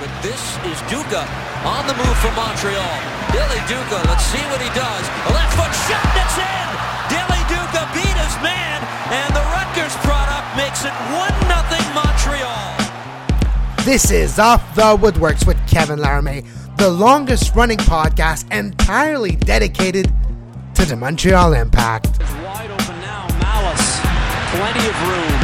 But 0.00 0.10
this 0.22 0.42
is 0.66 0.78
Duka 0.90 1.22
on 1.64 1.86
the 1.86 1.94
move 1.94 2.16
for 2.18 2.32
Montreal. 2.34 2.96
Dilly 3.30 3.62
Duka, 3.70 4.02
let's 4.10 4.24
see 4.26 4.42
what 4.50 4.60
he 4.60 4.68
does. 4.74 5.04
A 5.26 5.32
left 5.32 5.54
foot 5.54 5.70
shot 5.86 6.02
that's 6.18 6.36
in. 6.36 6.66
Dilly 7.14 7.42
Duka 7.46 7.86
beat 7.94 8.16
his 8.18 8.34
man, 8.42 8.82
and 9.14 9.30
the 9.34 9.44
Rutgers 9.54 9.94
product 10.02 10.46
makes 10.56 10.84
it 10.84 10.92
1-0 11.14 11.94
Montreal. 11.94 12.74
This 13.84 14.10
is 14.10 14.38
Off 14.38 14.74
the 14.74 14.96
Woodworkx 14.96 15.46
with 15.46 15.64
Kevin 15.68 16.00
Laramee, 16.00 16.44
the 16.76 16.90
longest 16.90 17.54
running 17.54 17.78
podcast 17.78 18.50
entirely 18.52 19.36
dedicated 19.36 20.12
to 20.74 20.84
the 20.84 20.96
Montreal 20.96 21.52
Impact. 21.52 22.08
It's 22.08 22.18
wide 22.18 22.70
open 22.70 23.00
now. 23.00 23.28
Malice. 23.40 24.00
Plenty 24.50 24.88
of 24.88 25.08
room. 25.08 25.43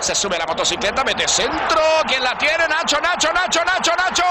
Se 0.00 0.14
sube 0.14 0.38
la 0.38 0.46
motocicleta, 0.46 1.02
mete 1.02 1.26
centro. 1.26 1.80
¿Quién 2.06 2.22
la 2.22 2.36
tiene? 2.38 2.68
Nacho, 2.68 3.00
Nacho, 3.00 3.32
Nacho, 3.32 3.64
Nacho, 3.64 3.92
Nacho. 3.96 4.22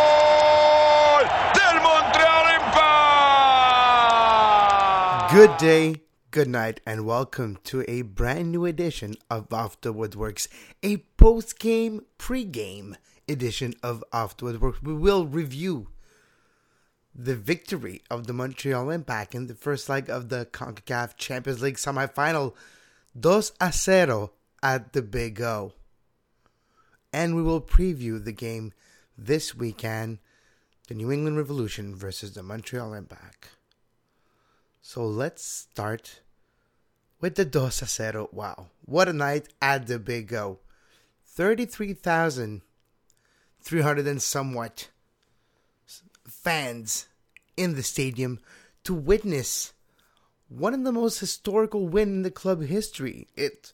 ¡Gol! 0.00 1.24
Del 1.54 1.80
Montreal 1.80 2.46
Impact. 2.56 2.88
Good 5.32 5.56
day, 5.58 6.02
good 6.32 6.48
night, 6.48 6.80
and 6.84 7.06
welcome 7.06 7.58
to 7.64 7.84
a 7.86 8.02
brand 8.02 8.50
new 8.50 8.64
edition 8.64 9.14
of 9.30 9.52
Off 9.52 9.80
the 9.82 9.94
Woodworks, 9.94 10.48
a 10.82 10.96
post 11.18 11.58
game, 11.58 12.06
pre 12.16 12.44
game 12.44 12.96
edition 13.28 13.74
of 13.82 14.02
Off 14.10 14.38
the 14.38 14.46
Woodworkx. 14.46 14.82
We 14.82 14.94
will 14.94 15.26
review 15.26 15.88
the 17.14 17.36
victory 17.36 18.02
of 18.10 18.26
the 18.26 18.32
Montreal 18.32 18.88
Impact 18.88 19.34
in 19.34 19.48
the 19.48 19.54
first 19.54 19.88
leg 19.88 20.08
of 20.08 20.30
the 20.30 20.46
CONCACAF 20.46 21.16
Champions 21.16 21.60
League 21.60 21.76
semifinal, 21.76 22.54
2 23.20 23.42
a 23.60 23.72
0 23.72 24.32
at 24.62 24.94
the 24.94 25.02
Big 25.02 25.42
O. 25.42 25.72
And 27.12 27.34
we 27.34 27.42
will 27.42 27.60
preview 27.60 28.24
the 28.24 28.32
game 28.32 28.72
this 29.16 29.54
weekend 29.54 30.20
the 30.86 30.94
New 30.94 31.12
England 31.12 31.36
Revolution 31.36 31.94
versus 31.94 32.32
the 32.32 32.42
Montreal 32.42 32.94
Impact. 32.94 33.50
So 34.80 35.04
let's 35.04 35.44
start 35.44 36.20
with 37.20 37.34
the 37.34 37.44
2 37.44 37.64
a 37.64 37.70
0. 37.70 38.28
Wow, 38.32 38.68
what 38.86 39.08
a 39.08 39.12
night 39.12 39.48
at 39.60 39.86
the 39.86 39.98
Big 39.98 40.32
O. 40.32 40.60
33,300 41.38 44.06
and 44.08 44.20
somewhat 44.20 44.88
fans 46.26 47.06
in 47.56 47.76
the 47.76 47.82
stadium 47.84 48.40
to 48.82 48.92
witness 48.92 49.72
one 50.48 50.74
of 50.74 50.82
the 50.82 50.90
most 50.90 51.20
historical 51.20 51.86
win 51.86 52.08
in 52.08 52.22
the 52.22 52.30
club 52.32 52.62
history. 52.62 53.28
It 53.36 53.72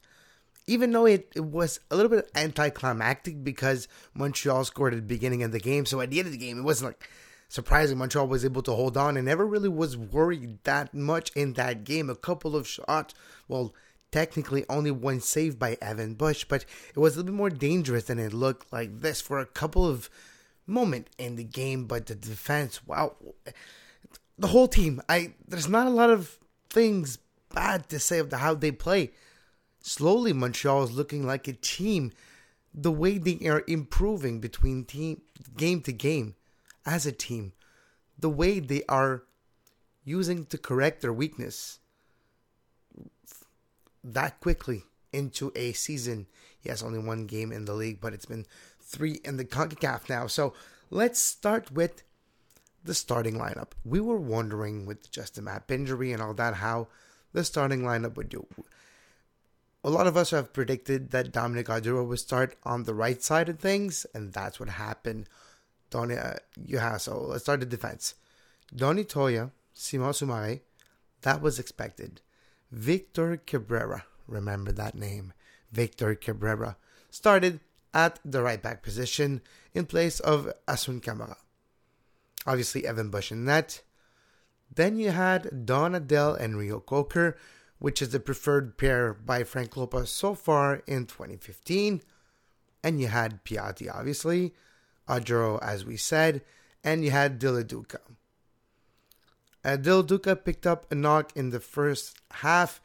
even 0.66 0.92
though 0.92 1.06
it, 1.06 1.32
it 1.34 1.46
was 1.46 1.80
a 1.90 1.96
little 1.96 2.10
bit 2.10 2.30
anticlimactic 2.34 3.42
because 3.42 3.88
Montreal 4.12 4.66
scored 4.66 4.92
at 4.92 4.96
the 4.96 5.02
beginning 5.02 5.42
of 5.42 5.50
the 5.50 5.58
game, 5.58 5.86
so 5.86 6.02
at 6.02 6.10
the 6.10 6.18
end 6.18 6.26
of 6.26 6.32
the 6.32 6.38
game 6.38 6.58
it 6.58 6.64
wasn't 6.64 6.90
like 6.90 7.08
surprising 7.48 7.96
Montreal 7.96 8.26
was 8.26 8.44
able 8.44 8.62
to 8.64 8.72
hold 8.72 8.98
on 8.98 9.16
and 9.16 9.24
never 9.24 9.46
really 9.46 9.70
was 9.70 9.96
worried 9.96 10.62
that 10.64 10.92
much 10.92 11.30
in 11.34 11.54
that 11.54 11.84
game. 11.84 12.10
A 12.10 12.14
couple 12.14 12.56
of 12.56 12.68
shots, 12.68 13.14
well, 13.48 13.72
technically 14.14 14.64
only 14.68 14.92
one 14.92 15.18
saved 15.18 15.58
by 15.58 15.76
Evan 15.82 16.14
Bush, 16.14 16.44
but 16.44 16.64
it 16.94 17.00
was 17.00 17.14
a 17.14 17.18
little 17.18 17.32
bit 17.32 17.36
more 17.36 17.50
dangerous 17.50 18.04
than 18.04 18.20
it 18.20 18.32
looked 18.32 18.72
like 18.72 19.00
this 19.00 19.20
for 19.20 19.40
a 19.40 19.44
couple 19.44 19.84
of 19.88 20.08
moment 20.68 21.08
in 21.18 21.34
the 21.34 21.42
game, 21.42 21.86
but 21.86 22.06
the 22.06 22.14
defense, 22.14 22.86
wow. 22.86 23.16
The 24.38 24.46
whole 24.46 24.68
team, 24.68 25.02
I 25.08 25.34
there's 25.48 25.68
not 25.68 25.88
a 25.88 25.90
lot 25.90 26.10
of 26.10 26.38
things 26.70 27.18
bad 27.52 27.88
to 27.88 27.98
say 27.98 28.20
about 28.20 28.38
how 28.38 28.54
they 28.54 28.70
play. 28.70 29.10
Slowly 29.80 30.32
Montreal 30.32 30.84
is 30.84 30.92
looking 30.92 31.26
like 31.26 31.48
a 31.48 31.52
team. 31.52 32.12
The 32.72 32.92
way 32.92 33.18
they 33.18 33.48
are 33.48 33.64
improving 33.66 34.38
between 34.38 34.84
team 34.84 35.22
game 35.56 35.80
to 35.82 35.92
game 35.92 36.36
as 36.86 37.04
a 37.04 37.10
team. 37.10 37.52
The 38.16 38.30
way 38.30 38.60
they 38.60 38.84
are 38.88 39.24
using 40.04 40.46
to 40.46 40.56
correct 40.56 41.00
their 41.02 41.12
weakness 41.12 41.80
that 44.04 44.40
quickly 44.40 44.84
into 45.12 45.50
a 45.56 45.72
season. 45.72 46.26
Yes, 46.62 46.82
only 46.82 46.98
one 46.98 47.26
game 47.26 47.50
in 47.50 47.64
the 47.64 47.74
league, 47.74 48.00
but 48.00 48.12
it's 48.12 48.26
been 48.26 48.46
three 48.80 49.20
in 49.24 49.36
the 49.36 49.44
CONCACAF 49.44 50.08
now. 50.08 50.26
So 50.26 50.54
let's 50.90 51.18
start 51.18 51.72
with 51.72 52.02
the 52.84 52.94
starting 52.94 53.34
lineup. 53.34 53.72
We 53.84 54.00
were 54.00 54.18
wondering 54.18 54.84
with 54.86 55.10
just 55.10 55.34
the 55.34 55.42
map 55.42 55.70
injury 55.70 56.12
and 56.12 56.22
all 56.22 56.34
that 56.34 56.54
how 56.54 56.88
the 57.32 57.44
starting 57.44 57.82
lineup 57.82 58.16
would 58.16 58.28
do. 58.28 58.46
A 59.82 59.90
lot 59.90 60.06
of 60.06 60.16
us 60.16 60.30
have 60.30 60.52
predicted 60.52 61.10
that 61.10 61.32
Dominic 61.32 61.66
Oduro 61.66 62.06
would 62.06 62.18
start 62.18 62.56
on 62.62 62.84
the 62.84 62.94
right 62.94 63.22
side 63.22 63.48
of 63.48 63.58
things, 63.58 64.06
and 64.14 64.32
that's 64.32 64.58
what 64.58 64.70
happened. 64.70 65.28
Donny, 65.90 66.16
uh, 66.16 66.34
yeah, 66.64 66.96
so 66.96 67.20
let's 67.20 67.44
start 67.44 67.60
the 67.60 67.66
defense. 67.66 68.14
Donny 68.74 69.04
Toia, 69.04 69.50
Ciman 69.76 70.12
Soumaré, 70.12 70.60
that 71.20 71.42
was 71.42 71.58
expected. 71.58 72.22
Victor 72.74 73.36
Cabrera, 73.36 74.04
remember 74.26 74.72
that 74.72 74.96
name. 74.96 75.32
Victor 75.70 76.16
Cabrera 76.16 76.76
started 77.08 77.60
at 77.94 78.18
the 78.24 78.42
right 78.42 78.60
back 78.60 78.82
position 78.82 79.40
in 79.72 79.86
place 79.86 80.18
of 80.18 80.52
Hassoun 80.66 81.00
Camara. 81.00 81.36
Obviously, 82.46 82.84
Evan 82.84 83.10
Bush 83.10 83.30
in 83.30 83.44
net. 83.44 83.82
Then 84.74 84.98
you 84.98 85.12
had 85.12 85.66
Donadel 85.66 86.38
and 86.38 86.58
Reo-Coker, 86.58 87.36
which 87.78 88.02
is 88.02 88.10
the 88.10 88.18
preferred 88.18 88.76
pair 88.76 89.14
by 89.14 89.44
Frank 89.44 89.70
Klopas 89.70 90.08
so 90.08 90.34
far 90.34 90.82
in 90.88 91.06
2015. 91.06 92.02
And 92.82 93.00
you 93.00 93.06
had 93.06 93.44
Piatti, 93.44 93.88
obviously, 93.88 94.52
Oduro, 95.08 95.62
as 95.62 95.84
we 95.84 95.96
said, 95.96 96.42
and 96.82 97.04
you 97.04 97.12
had 97.12 97.38
Dilly 97.38 97.62
Duka. 97.62 97.98
Uh, 99.64 99.76
Dilly 99.76 100.02
Duka 100.02 100.36
picked 100.44 100.66
up 100.66 100.90
a 100.92 100.94
knock 100.94 101.32
in 101.34 101.50
the 101.50 101.60
first 101.60 102.16
half, 102.30 102.80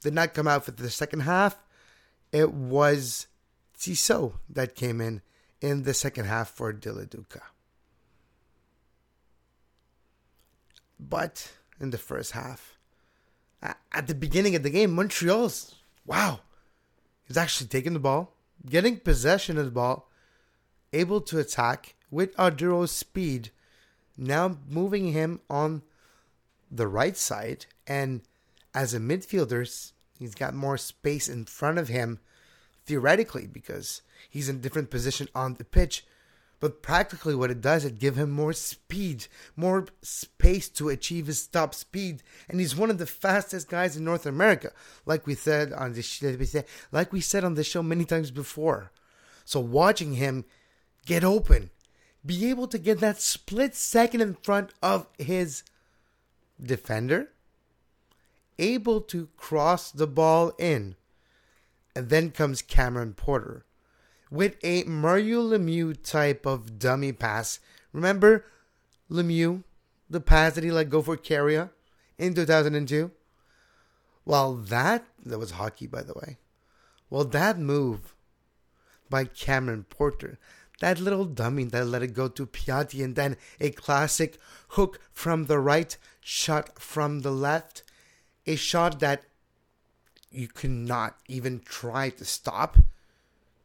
did 0.00 0.14
not 0.14 0.34
come 0.34 0.48
out 0.48 0.64
for 0.64 0.72
the 0.72 0.90
second 0.90 1.20
half. 1.20 1.56
It 2.32 2.52
was 2.52 3.28
Tissot 3.78 4.32
that 4.48 4.74
came 4.74 5.00
in 5.00 5.22
in 5.60 5.84
the 5.84 5.94
second 5.94 6.24
half 6.24 6.50
for 6.50 6.72
Dilly 6.72 7.06
Duka. 7.06 7.40
But 10.98 11.52
in 11.80 11.90
the 11.90 11.98
first 11.98 12.32
half, 12.32 12.78
at 13.62 14.06
the 14.06 14.14
beginning 14.14 14.56
of 14.56 14.62
the 14.62 14.70
game, 14.70 14.92
Montreal's 14.92 15.74
wow, 16.06 16.40
he's 17.26 17.36
actually 17.36 17.68
taking 17.68 17.92
the 17.94 17.98
ball, 17.98 18.34
getting 18.68 18.98
possession 18.98 19.56
of 19.56 19.64
the 19.64 19.70
ball, 19.70 20.10
able 20.92 21.20
to 21.20 21.38
attack 21.38 21.94
with 22.10 22.36
Oduro's 22.36 22.92
speed, 22.92 23.50
now 24.16 24.58
moving 24.68 25.12
him 25.12 25.40
on 25.48 25.82
the 26.76 26.88
right 26.88 27.16
side, 27.16 27.66
and 27.86 28.22
as 28.74 28.94
a 28.94 28.98
midfielder, 28.98 29.92
he's 30.18 30.34
got 30.34 30.54
more 30.54 30.76
space 30.76 31.28
in 31.28 31.44
front 31.44 31.78
of 31.78 31.88
him 31.88 32.18
theoretically 32.86 33.46
because 33.46 34.02
he's 34.28 34.48
in 34.48 34.56
a 34.56 34.60
different 34.60 34.90
position 34.90 35.28
on 35.34 35.54
the 35.54 35.64
pitch. 35.64 36.04
But 36.60 36.82
practically, 36.82 37.34
what 37.34 37.50
it 37.50 37.60
does, 37.60 37.84
it 37.84 37.98
give 37.98 38.16
him 38.16 38.30
more 38.30 38.54
speed, 38.54 39.26
more 39.54 39.86
space 40.02 40.68
to 40.70 40.88
achieve 40.88 41.26
his 41.26 41.46
top 41.46 41.74
speed, 41.74 42.22
and 42.48 42.58
he's 42.58 42.76
one 42.76 42.90
of 42.90 42.98
the 42.98 43.06
fastest 43.06 43.68
guys 43.68 43.96
in 43.96 44.04
North 44.04 44.24
America, 44.24 44.72
like 45.04 45.26
we 45.26 45.34
said 45.34 45.72
on 45.72 45.92
the 45.92 46.64
like 46.90 47.12
we 47.12 47.20
said 47.20 47.44
on 47.44 47.54
the 47.54 47.64
show 47.64 47.82
many 47.82 48.04
times 48.04 48.30
before. 48.30 48.92
So 49.44 49.60
watching 49.60 50.14
him 50.14 50.46
get 51.04 51.22
open, 51.22 51.70
be 52.24 52.48
able 52.48 52.68
to 52.68 52.78
get 52.78 53.00
that 53.00 53.20
split 53.20 53.74
second 53.74 54.22
in 54.22 54.34
front 54.34 54.72
of 54.82 55.06
his 55.18 55.64
defender, 56.62 57.30
able 58.58 59.00
to 59.00 59.28
cross 59.36 59.90
the 59.90 60.06
ball 60.06 60.52
in, 60.58 60.96
and 61.94 62.08
then 62.08 62.30
comes 62.30 62.62
Cameron 62.62 63.14
Porter 63.14 63.64
with 64.30 64.56
a 64.62 64.82
Mario 64.84 65.42
Lemieux 65.42 65.94
type 66.02 66.46
of 66.46 66.78
dummy 66.78 67.12
pass. 67.12 67.60
Remember 67.92 68.44
Lemieux, 69.10 69.62
the 70.10 70.20
pass 70.20 70.54
that 70.54 70.64
he 70.64 70.70
let 70.70 70.90
go 70.90 71.02
for 71.02 71.16
Kariya? 71.16 71.70
in 72.18 72.34
2002? 72.34 73.10
Well, 74.24 74.54
that 74.54 75.04
that 75.24 75.38
was 75.38 75.52
hockey, 75.52 75.86
by 75.86 76.02
the 76.02 76.14
way. 76.14 76.38
Well, 77.10 77.24
that 77.24 77.58
move 77.58 78.14
by 79.10 79.24
Cameron 79.24 79.84
Porter, 79.84 80.38
that 80.80 81.00
little 81.00 81.24
dummy 81.24 81.64
that 81.64 81.86
let 81.86 82.02
it 82.02 82.14
go 82.14 82.28
to 82.28 82.46
Piatti, 82.46 83.02
and 83.02 83.14
then 83.14 83.36
a 83.60 83.70
classic 83.70 84.38
hook 84.68 85.00
from 85.12 85.46
the 85.46 85.58
right, 85.58 85.96
shot 86.20 86.78
from 86.80 87.20
the 87.20 87.30
left, 87.30 87.82
a 88.46 88.56
shot 88.56 89.00
that 89.00 89.24
you 90.30 90.48
cannot 90.48 91.16
even 91.28 91.60
try 91.60 92.10
to 92.10 92.24
stop. 92.24 92.78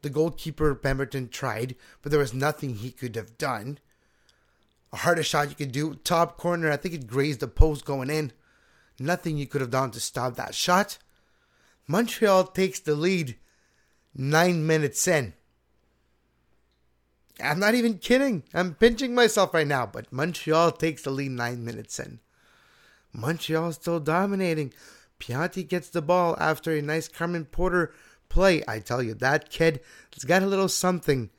The 0.02 0.10
goalkeeper 0.10 0.76
Pemberton 0.76 1.30
tried, 1.30 1.76
but 2.02 2.12
there 2.12 2.20
was 2.20 2.34
nothing 2.34 2.76
he 2.76 2.92
could 2.92 3.16
have 3.16 3.38
done. 3.38 3.80
A 4.94 4.98
harder 4.98 5.24
shot 5.24 5.50
you 5.50 5.56
could 5.56 5.72
do, 5.72 5.96
top 5.96 6.38
corner, 6.38 6.72
I 6.72 6.78
think 6.78 6.94
it 6.94 7.08
grazed 7.08 7.42
the 7.42 7.48
post 7.48 7.86
going 7.86 8.10
in. 8.10 8.32
Nothing 9.00 9.38
you 9.38 9.48
could 9.48 9.62
have 9.62 9.70
done 9.70 9.92
to 9.92 10.00
stop 10.00 10.36
that 10.36 10.56
shot. 10.56 10.98
Montreal 11.88 12.46
takes 12.46 12.80
the 12.80 12.96
lead 12.96 13.36
nine 14.16 14.66
minutes 14.66 15.08
in. 15.08 15.34
I'm 17.42 17.60
not 17.60 17.76
even 17.76 17.98
kidding. 17.98 18.44
I'm 18.54 18.76
pinching 18.76 19.16
myself 19.16 19.54
right 19.54 19.68
now, 19.68 19.86
but 19.86 20.12
Montreal 20.12 20.72
takes 20.72 21.04
the 21.04 21.12
lead 21.12 21.32
nine 21.32 21.64
minutes 21.64 22.00
in. 22.00 22.20
Montreal 23.14 23.72
still 23.74 24.00
dominating. 24.00 24.74
Piatti 25.20 25.68
gets 25.68 25.90
the 25.90 26.02
ball 26.02 26.36
after 26.40 26.72
a 26.72 26.82
nice 26.82 27.08
Cameron 27.08 27.46
Porter 27.46 27.94
play. 28.30 28.64
I 28.68 28.80
tell 28.80 29.02
you, 29.02 29.14
that 29.16 29.50
kid 29.50 29.82
has 30.14 30.24
got 30.24 30.44
a 30.44 30.48
little 30.48 30.70
something. 30.70 31.30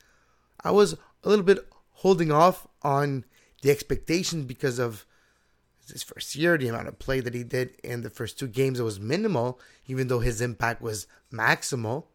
I 0.63 0.71
was 0.71 0.93
a 1.23 1.29
little 1.29 1.45
bit 1.45 1.67
holding 1.91 2.31
off 2.31 2.67
on 2.83 3.25
the 3.61 3.71
expectation 3.71 4.45
because 4.45 4.79
of 4.79 5.05
his 5.91 6.03
first 6.03 6.35
year, 6.35 6.57
the 6.57 6.67
amount 6.67 6.87
of 6.87 6.99
play 6.99 7.19
that 7.19 7.33
he 7.33 7.43
did 7.43 7.75
in 7.83 8.01
the 8.01 8.09
first 8.09 8.39
two 8.39 8.47
games 8.47 8.79
it 8.79 8.83
was 8.83 8.99
minimal, 8.99 9.59
even 9.87 10.07
though 10.07 10.19
his 10.19 10.41
impact 10.41 10.81
was 10.81 11.07
maximal. 11.33 12.05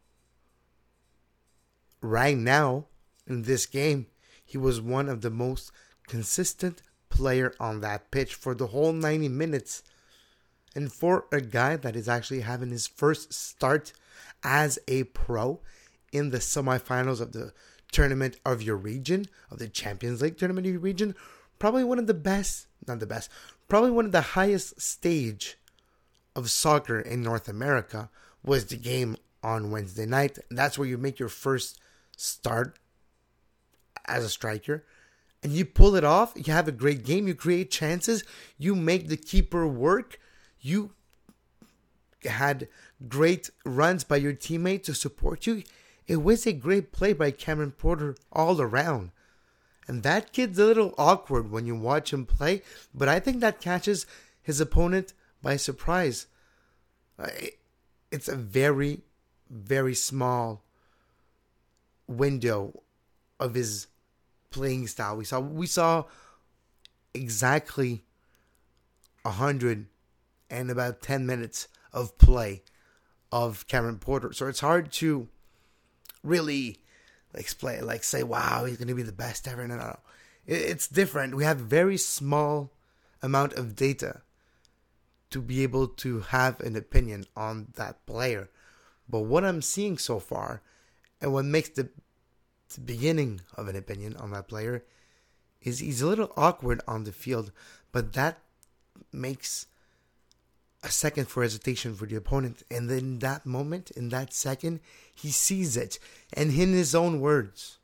Right 2.01 2.37
now, 2.37 2.87
in 3.27 3.43
this 3.43 3.67
game, 3.67 4.07
he 4.45 4.59
was 4.59 4.81
one 4.81 5.09
of 5.09 5.21
the 5.21 5.31
most 5.31 5.73
consistent 6.07 6.83
player 7.09 7.53
on 7.59 7.81
that 7.81 8.11
pitch 8.11 8.35
for 8.35 8.55
the 8.55 8.69
whole 8.69 8.93
90 8.93 9.29
minutes. 9.29 9.83
And 10.75 10.93
for 10.93 11.27
a 11.33 11.41
guy 11.41 11.77
that 11.77 11.97
is 11.97 12.09
actually 12.09 12.41
having 12.41 12.71
his 12.71 12.87
first 12.87 13.33
start 13.33 13.93
as 14.45 14.79
a 14.87 15.05
pro 15.05 15.61
in 16.13 16.31
the 16.31 16.39
semifinals 16.39 17.21
of 17.21 17.33
the 17.33 17.53
tournament 17.91 18.39
of 18.45 18.63
your 18.63 18.77
region, 18.77 19.27
of 19.51 19.59
the 19.59 19.69
Champions 19.69 20.23
League 20.23 20.39
tournament 20.39 20.67
of 20.67 20.73
your 20.73 20.81
region, 20.81 21.15
probably 21.59 21.85
one 21.85 21.99
of 21.99 22.07
the 22.07 22.15
best, 22.15 22.67
not 22.87 23.01
the 23.01 23.07
best, 23.07 23.31
probably 23.69 23.91
one 23.91 24.05
of 24.05 24.13
the 24.13 24.21
highest 24.21 24.81
stage 24.81 25.57
of 26.35 26.51
soccer 26.51 27.01
in 27.01 27.23
North 27.23 27.49
America 27.49 28.11
was 28.45 28.67
the 28.67 28.77
game 28.77 29.17
on 29.43 29.71
Wednesday 29.71 30.07
night. 30.07 30.39
That's 30.51 30.79
where 30.79 30.89
you 30.89 30.99
make 30.99 31.19
your 31.19 31.31
first 31.31 31.81
start 32.17 32.79
as 34.07 34.25
a 34.25 34.29
striker. 34.29 34.85
And 35.43 35.53
you 35.53 35.65
pull 35.65 35.95
it 35.97 36.05
off, 36.05 36.33
you 36.35 36.53
have 36.53 36.67
a 36.67 36.73
great 36.73 37.05
game, 37.05 37.29
you 37.29 37.35
create 37.35 37.71
chances, 37.71 38.25
you 38.59 38.75
make 38.75 39.09
the 39.09 39.17
keeper 39.17 39.67
work, 39.67 40.19
you 40.61 40.93
had 42.25 42.69
great 43.09 43.51
runs 43.65 44.03
by 44.03 44.17
your 44.17 44.33
teammate 44.33 44.83
to 44.85 44.95
support 44.95 45.47
you. 45.47 45.63
It 46.07 46.23
was 46.23 46.47
a 46.47 46.53
great 46.53 46.91
play 46.93 47.13
by 47.13 47.31
Cameron 47.31 47.73
Porter 47.73 48.17
all 48.33 48.61
around. 48.61 49.11
And 49.87 50.03
that 50.03 50.33
kid's 50.33 50.59
a 50.59 50.65
little 50.65 50.95
awkward 50.99 51.51
when 51.51 51.67
you 51.67 51.77
watch 51.77 52.13
him 52.13 52.27
play, 52.27 52.63
but 52.93 53.09
I 53.09 53.21
think 53.21 53.41
that 53.41 53.61
catches 53.61 54.07
his 54.43 54.61
opponent 54.61 55.13
by 55.43 55.57
surprise. 55.57 56.27
It's 58.11 58.29
a 58.29 58.37
very, 58.37 59.03
very 59.49 59.95
small 59.95 60.63
window 62.09 62.83
of 63.39 63.55
his 63.55 63.87
playing 64.57 64.87
style. 64.87 65.17
We 65.17 65.25
saw 65.25 65.41
we 65.41 65.67
saw 65.67 66.05
exactly 67.13 68.05
a 69.25 69.33
hundred 69.33 69.87
and 70.49 70.71
about 70.71 71.03
ten 71.03 71.27
minutes 71.27 71.69
of 71.93 72.17
play 72.17 72.63
of 73.31 73.67
Cameron 73.67 73.99
Porter. 73.99 74.33
So 74.33 74.47
it's 74.47 74.61
hard 74.61 74.93
to 74.93 75.29
really 76.23 76.79
explain, 77.35 77.87
like 77.87 78.03
say, 78.03 78.23
wow, 78.23 78.65
he's 78.65 78.79
going 78.79 78.89
to 78.89 78.95
be 78.95 79.03
the 79.03 79.13
best 79.13 79.47
ever. 79.47 79.67
No, 79.67 79.77
no, 79.77 79.83
no. 79.83 79.99
It's 80.47 80.89
different. 80.89 81.37
We 81.37 81.45
have 81.45 81.59
very 81.59 81.99
small 81.99 82.71
amount 83.21 83.53
of 83.55 83.77
data 83.77 84.23
to 85.31 85.43
be 85.43 85.63
able 85.63 85.89
to 85.89 86.21
have 86.21 86.61
an 86.61 86.77
opinion 86.77 87.27
on 87.37 87.69
that 87.75 88.07
player. 88.07 88.49
But 89.09 89.21
what 89.21 89.45
I'm 89.45 89.61
seeing 89.61 89.99
so 89.99 90.19
far, 90.19 90.63
and 91.21 91.33
what 91.33 91.45
makes 91.45 91.71
the, 91.71 91.91
the 92.75 92.81
beginning 92.81 93.41
of 93.57 93.69
an 93.69 93.77
opinion 93.77 94.17
on 94.17 94.33
that 94.33 94.49
player, 94.49 94.85
is 95.63 95.79
he's 95.81 96.03
a 96.03 96.07
little 96.07 96.33
awkward 96.37 96.81
on 96.87 97.05
the 97.05 97.13
field, 97.13 97.53
but 97.93 98.13
that 98.13 98.39
makes 99.13 99.67
a 100.83 100.91
second 100.91 101.27
for 101.27 101.43
hesitation 101.43 101.95
for 101.95 102.07
the 102.07 102.17
opponent. 102.17 102.63
And 102.71 102.91
in 102.91 103.19
that 103.19 103.45
moment, 103.45 103.91
in 103.91 104.11
that 104.11 104.33
second, 104.33 104.81
he 105.15 105.31
sees 105.31 105.77
it. 105.77 105.99
And 106.33 106.53
in 106.53 106.73
his 106.73 106.95
own 106.95 107.21
words, 107.21 107.79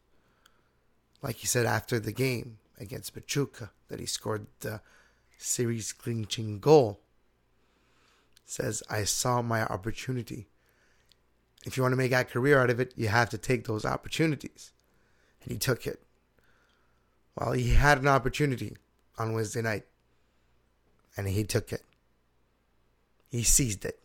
like 1.22 1.36
he 1.36 1.46
said 1.46 1.66
after 1.66 1.98
the 1.98 2.12
game 2.12 2.58
against 2.78 3.14
Pachuca, 3.14 3.70
that 3.88 4.00
he 4.00 4.06
scored 4.06 4.46
the 4.60 4.80
series 5.38 5.92
clinching 5.92 6.60
goal, 6.60 7.00
says, 8.44 8.82
I 8.88 9.04
saw 9.04 9.42
my 9.42 9.64
opportunity. 9.64 10.46
If 11.64 11.76
you 11.76 11.82
want 11.82 11.92
to 11.92 11.96
make 11.96 12.12
a 12.12 12.24
career 12.24 12.60
out 12.60 12.70
of 12.70 12.80
it, 12.80 12.92
you 12.96 13.08
have 13.08 13.30
to 13.30 13.38
take 13.38 13.66
those 13.66 13.84
opportunities. 13.84 14.72
And 15.42 15.52
he 15.52 15.58
took 15.58 15.86
it. 15.86 16.02
Well, 17.36 17.52
he 17.52 17.70
had 17.70 17.98
an 17.98 18.08
opportunity 18.08 18.76
on 19.18 19.32
Wednesday 19.32 19.62
night, 19.62 19.84
and 21.16 21.28
he 21.28 21.44
took 21.44 21.72
it. 21.72 21.82
He 23.30 23.42
seized 23.42 23.84
it. 23.84 23.98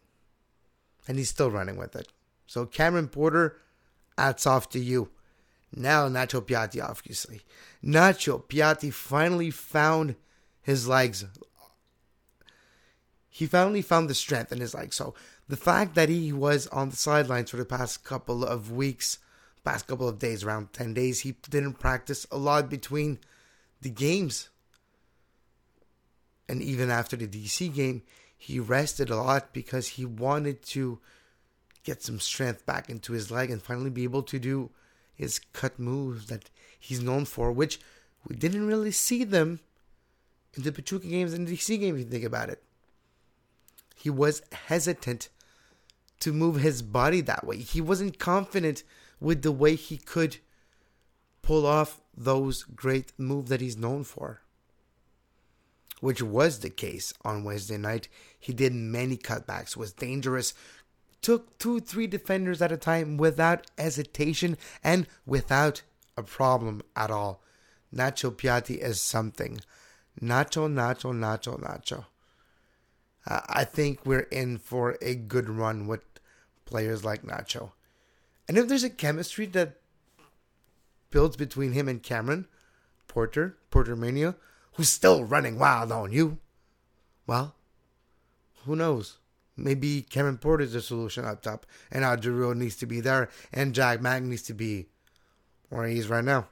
And 1.07 1.17
he's 1.17 1.29
still 1.29 1.51
running 1.51 1.77
with 1.77 1.95
it. 1.95 2.07
So 2.45 2.65
Cameron 2.65 3.07
Porter, 3.07 3.57
hats 4.17 4.45
off 4.45 4.69
to 4.69 4.79
you. 4.79 5.09
Now 5.75 6.07
Nacho 6.07 6.41
Piatti, 6.41 6.81
obviously. 6.81 7.41
Nacho 7.83 8.43
Piatti 8.43 8.91
finally 8.91 9.51
found 9.51 10.15
his 10.61 10.87
legs. 10.87 11.25
He 13.29 13.45
finally 13.45 13.81
found 13.81 14.09
the 14.09 14.15
strength 14.15 14.51
in 14.51 14.59
his 14.59 14.73
legs. 14.73 14.95
So 14.95 15.13
the 15.49 15.57
fact 15.57 15.95
that 15.95 16.09
he 16.09 16.33
was 16.33 16.67
on 16.67 16.89
the 16.89 16.95
sidelines 16.95 17.51
for 17.51 17.57
the 17.57 17.65
past 17.65 18.03
couple 18.03 18.43
of 18.43 18.71
weeks, 18.71 19.19
past 19.63 19.87
couple 19.87 20.07
of 20.07 20.19
days, 20.19 20.43
around 20.43 20.73
10 20.73 20.93
days, 20.93 21.21
he 21.21 21.35
didn't 21.49 21.73
practice 21.73 22.25
a 22.31 22.37
lot 22.37 22.69
between 22.69 23.19
the 23.81 23.89
games. 23.89 24.49
And 26.49 26.61
even 26.61 26.89
after 26.89 27.15
the 27.15 27.27
DC 27.27 27.73
game, 27.73 28.03
he 28.37 28.59
rested 28.59 29.09
a 29.09 29.15
lot 29.15 29.53
because 29.53 29.87
he 29.89 30.05
wanted 30.05 30.63
to 30.67 30.99
get 31.83 32.03
some 32.03 32.19
strength 32.19 32.65
back 32.65 32.89
into 32.89 33.13
his 33.13 33.31
leg 33.31 33.49
and 33.49 33.61
finally 33.61 33.89
be 33.89 34.03
able 34.03 34.23
to 34.23 34.39
do 34.39 34.69
his 35.15 35.39
cut 35.53 35.79
moves 35.79 36.27
that 36.27 36.49
he's 36.77 37.01
known 37.01 37.25
for, 37.25 37.51
which 37.51 37.79
we 38.27 38.35
didn't 38.35 38.67
really 38.67 38.91
see 38.91 39.23
them 39.23 39.61
in 40.55 40.63
the 40.63 40.71
Pachuca 40.71 41.07
games 41.07 41.33
and 41.33 41.47
the 41.47 41.55
DC 41.55 41.79
game, 41.79 41.95
if 41.95 41.99
you 42.01 42.09
think 42.09 42.25
about 42.25 42.49
it. 42.49 42.61
He 43.95 44.09
was 44.09 44.41
hesitant 44.51 45.29
to 46.19 46.33
move 46.33 46.57
his 46.57 46.81
body 46.81 47.21
that 47.21 47.45
way. 47.45 47.57
He 47.57 47.81
wasn't 47.81 48.19
confident 48.19 48.83
with 49.19 49.41
the 49.41 49.51
way 49.51 49.75
he 49.75 49.97
could 49.97 50.37
pull 51.41 51.65
off 51.65 52.01
those 52.15 52.63
great 52.63 53.13
moves 53.17 53.49
that 53.49 53.61
he's 53.61 53.77
known 53.77 54.03
for 54.03 54.41
which 55.99 56.21
was 56.21 56.59
the 56.59 56.69
case 56.69 57.13
on 57.23 57.43
Wednesday 57.43 57.77
night. 57.77 58.07
He 58.39 58.53
did 58.53 58.73
many 58.73 59.17
cutbacks, 59.17 59.75
was 59.75 59.93
dangerous, 59.93 60.53
took 61.21 61.57
two, 61.57 61.79
three 61.79 62.07
defenders 62.07 62.61
at 62.61 62.71
a 62.71 62.77
time 62.77 63.17
without 63.17 63.69
hesitation 63.77 64.57
and 64.83 65.07
without 65.25 65.81
a 66.15 66.23
problem 66.23 66.81
at 66.95 67.11
all. 67.11 67.41
Nacho 67.93 68.31
Piatti 68.31 68.77
is 68.77 69.01
something. 69.01 69.59
Nacho, 70.21 70.71
Nacho, 70.71 71.13
Nacho, 71.13 71.59
Nacho. 71.59 72.05
I 73.29 73.65
think 73.65 74.05
we're 74.05 74.21
in 74.21 74.57
for 74.57 74.97
a 75.01 75.15
good 75.15 75.49
run 75.49 75.87
with 75.87 76.01
players 76.65 77.03
like 77.03 77.23
Nacho. 77.23 77.71
And 78.47 78.57
if 78.57 78.67
there's 78.67 78.83
a 78.83 78.89
chemistry 78.89 79.45
that 79.47 79.81
builds 81.11 81.35
between 81.35 81.73
him 81.73 81.89
and 81.89 82.01
Cameron, 82.01 82.47
Porter, 83.07 83.57
Porter 83.69 83.95
Mania, 83.95 84.35
who's 84.73 84.89
still 84.89 85.25
running 85.25 85.59
wild 85.59 85.91
on 85.91 86.11
you, 86.11 86.37
well, 87.25 87.55
who 88.65 88.75
knows? 88.75 89.17
Maybe 89.57 90.03
Kevin 90.03 90.37
Porter's 90.37 90.73
the 90.73 90.81
solution 90.81 91.25
up 91.25 91.41
top, 91.41 91.65
and 91.91 92.05
Oduro 92.05 92.55
needs 92.55 92.75
to 92.77 92.85
be 92.85 93.01
there, 93.01 93.29
and 93.51 93.73
Jack 93.73 94.01
Mack 94.01 94.23
needs 94.23 94.43
to 94.43 94.53
be 94.53 94.85
where 95.69 95.87
he 95.87 95.97
is 95.97 96.07
right 96.07 96.23
now. 96.23 96.47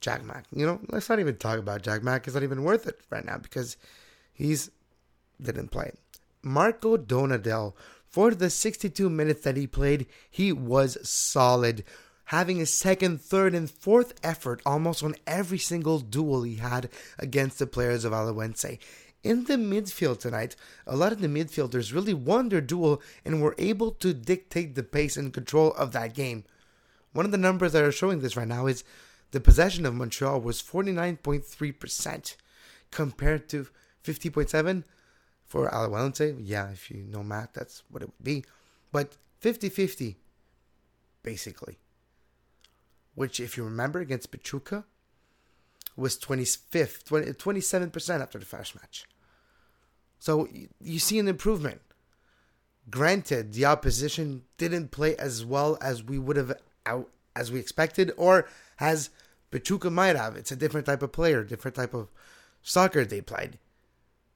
Jack 0.00 0.24
Mack, 0.24 0.46
you 0.54 0.66
know, 0.66 0.80
let's 0.88 1.08
not 1.08 1.20
even 1.20 1.36
talk 1.36 1.58
about 1.58 1.82
Jack 1.82 2.02
Mack. 2.02 2.26
It's 2.26 2.34
not 2.34 2.42
even 2.42 2.64
worth 2.64 2.86
it 2.86 3.00
right 3.10 3.24
now 3.24 3.38
because 3.38 3.76
he's 4.32 4.70
didn't 5.42 5.68
play. 5.68 5.92
Marco 6.42 6.96
Donadel, 6.96 7.74
for 8.08 8.34
the 8.34 8.50
62 8.50 9.08
minutes 9.10 9.42
that 9.42 9.56
he 9.56 9.66
played, 9.66 10.06
he 10.30 10.52
was 10.52 10.98
solid, 11.08 11.84
having 12.26 12.60
a 12.60 12.66
second, 12.66 13.20
third, 13.20 13.54
and 13.54 13.70
fourth 13.70 14.14
effort 14.22 14.60
almost 14.64 15.02
on 15.02 15.14
every 15.26 15.58
single 15.58 16.00
duel 16.00 16.42
he 16.42 16.56
had 16.56 16.88
against 17.18 17.58
the 17.58 17.66
players 17.66 18.04
of 18.04 18.12
Alajuelense. 18.12 18.78
In 19.22 19.44
the 19.44 19.56
midfield 19.56 20.18
tonight, 20.18 20.56
a 20.86 20.96
lot 20.96 21.12
of 21.12 21.20
the 21.20 21.28
midfielders 21.28 21.92
really 21.92 22.14
won 22.14 22.48
their 22.48 22.62
duel 22.62 23.02
and 23.24 23.42
were 23.42 23.54
able 23.58 23.90
to 23.92 24.14
dictate 24.14 24.74
the 24.74 24.82
pace 24.82 25.16
and 25.18 25.32
control 25.32 25.72
of 25.74 25.92
that 25.92 26.14
game. 26.14 26.44
One 27.12 27.26
of 27.26 27.32
the 27.32 27.38
numbers 27.38 27.72
that 27.72 27.82
are 27.82 27.92
showing 27.92 28.20
this 28.20 28.36
right 28.36 28.48
now 28.48 28.66
is 28.66 28.82
the 29.32 29.40
possession 29.40 29.84
of 29.84 29.94
Montreal 29.94 30.40
was 30.40 30.62
49.3% 30.62 32.36
compared 32.90 33.48
to 33.50 33.68
50.7 34.04 34.84
for 35.50 35.68
Alajuelense. 35.68 36.40
Yeah, 36.42 36.70
if 36.70 36.90
you 36.90 37.02
know 37.02 37.24
math, 37.24 37.52
that's 37.52 37.82
what 37.90 38.02
it 38.02 38.08
would 38.08 38.24
be. 38.24 38.44
But 38.92 39.16
50-50, 39.42 40.14
basically. 41.24 41.78
Which, 43.16 43.40
if 43.40 43.56
you 43.56 43.64
remember, 43.64 43.98
against 43.98 44.30
Pachuca, 44.30 44.84
was 45.96 46.16
25th, 46.16 47.04
20, 47.04 47.32
27% 47.32 48.20
after 48.20 48.38
the 48.38 48.46
first 48.46 48.76
match. 48.76 49.04
So 50.20 50.48
you 50.80 51.00
see 51.00 51.18
an 51.18 51.26
improvement. 51.26 51.80
Granted, 52.88 53.52
the 53.52 53.64
opposition 53.64 54.44
didn't 54.56 54.92
play 54.92 55.16
as 55.16 55.44
well 55.44 55.76
as 55.82 56.04
we 56.04 56.18
would 56.18 56.36
have 56.36 56.52
out 56.86 57.10
as 57.34 57.50
we 57.50 57.58
expected, 57.58 58.12
or 58.16 58.48
as 58.78 59.10
Pachuca 59.50 59.90
might 59.90 60.16
have. 60.16 60.36
It's 60.36 60.52
a 60.52 60.56
different 60.56 60.86
type 60.86 61.02
of 61.02 61.12
player, 61.12 61.42
different 61.42 61.74
type 61.74 61.94
of 61.94 62.08
soccer 62.62 63.04
they 63.04 63.20
played. 63.20 63.58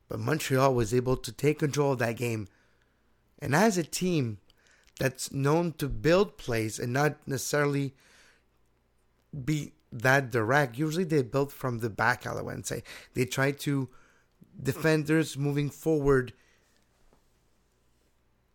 But 0.08 0.20
Montreal 0.20 0.74
was 0.74 0.94
able 0.94 1.16
to 1.16 1.32
take 1.32 1.58
control 1.58 1.92
of 1.92 1.98
that 1.98 2.16
game. 2.16 2.48
And 3.38 3.54
as 3.54 3.78
a 3.78 3.82
team 3.84 4.38
that's 4.98 5.32
known 5.32 5.72
to 5.72 5.88
build 5.88 6.36
plays 6.38 6.78
and 6.78 6.92
not 6.92 7.16
necessarily 7.26 7.94
be 9.44 9.72
that 9.90 10.30
direct, 10.30 10.78
usually 10.78 11.04
they 11.04 11.22
build 11.22 11.52
from 11.52 11.78
the 11.78 11.90
back, 11.90 12.26
I 12.26 12.34
say. 12.62 12.82
They 13.14 13.24
try 13.24 13.52
to 13.52 13.88
defenders 14.62 15.36
moving 15.36 15.70
forward 15.70 16.32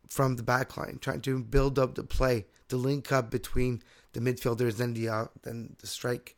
from 0.07 0.35
the 0.35 0.43
back 0.43 0.75
line, 0.75 0.97
trying 1.01 1.21
to 1.21 1.39
build 1.39 1.77
up 1.77 1.95
the 1.95 2.03
play, 2.03 2.45
the 2.69 2.77
link 2.77 3.11
up 3.11 3.29
between 3.29 3.83
the 4.13 4.19
midfielders 4.19 4.79
and 4.79 4.95
the 4.95 5.09
uh, 5.09 5.25
and 5.45 5.75
the 5.79 5.87
strike. 5.87 6.35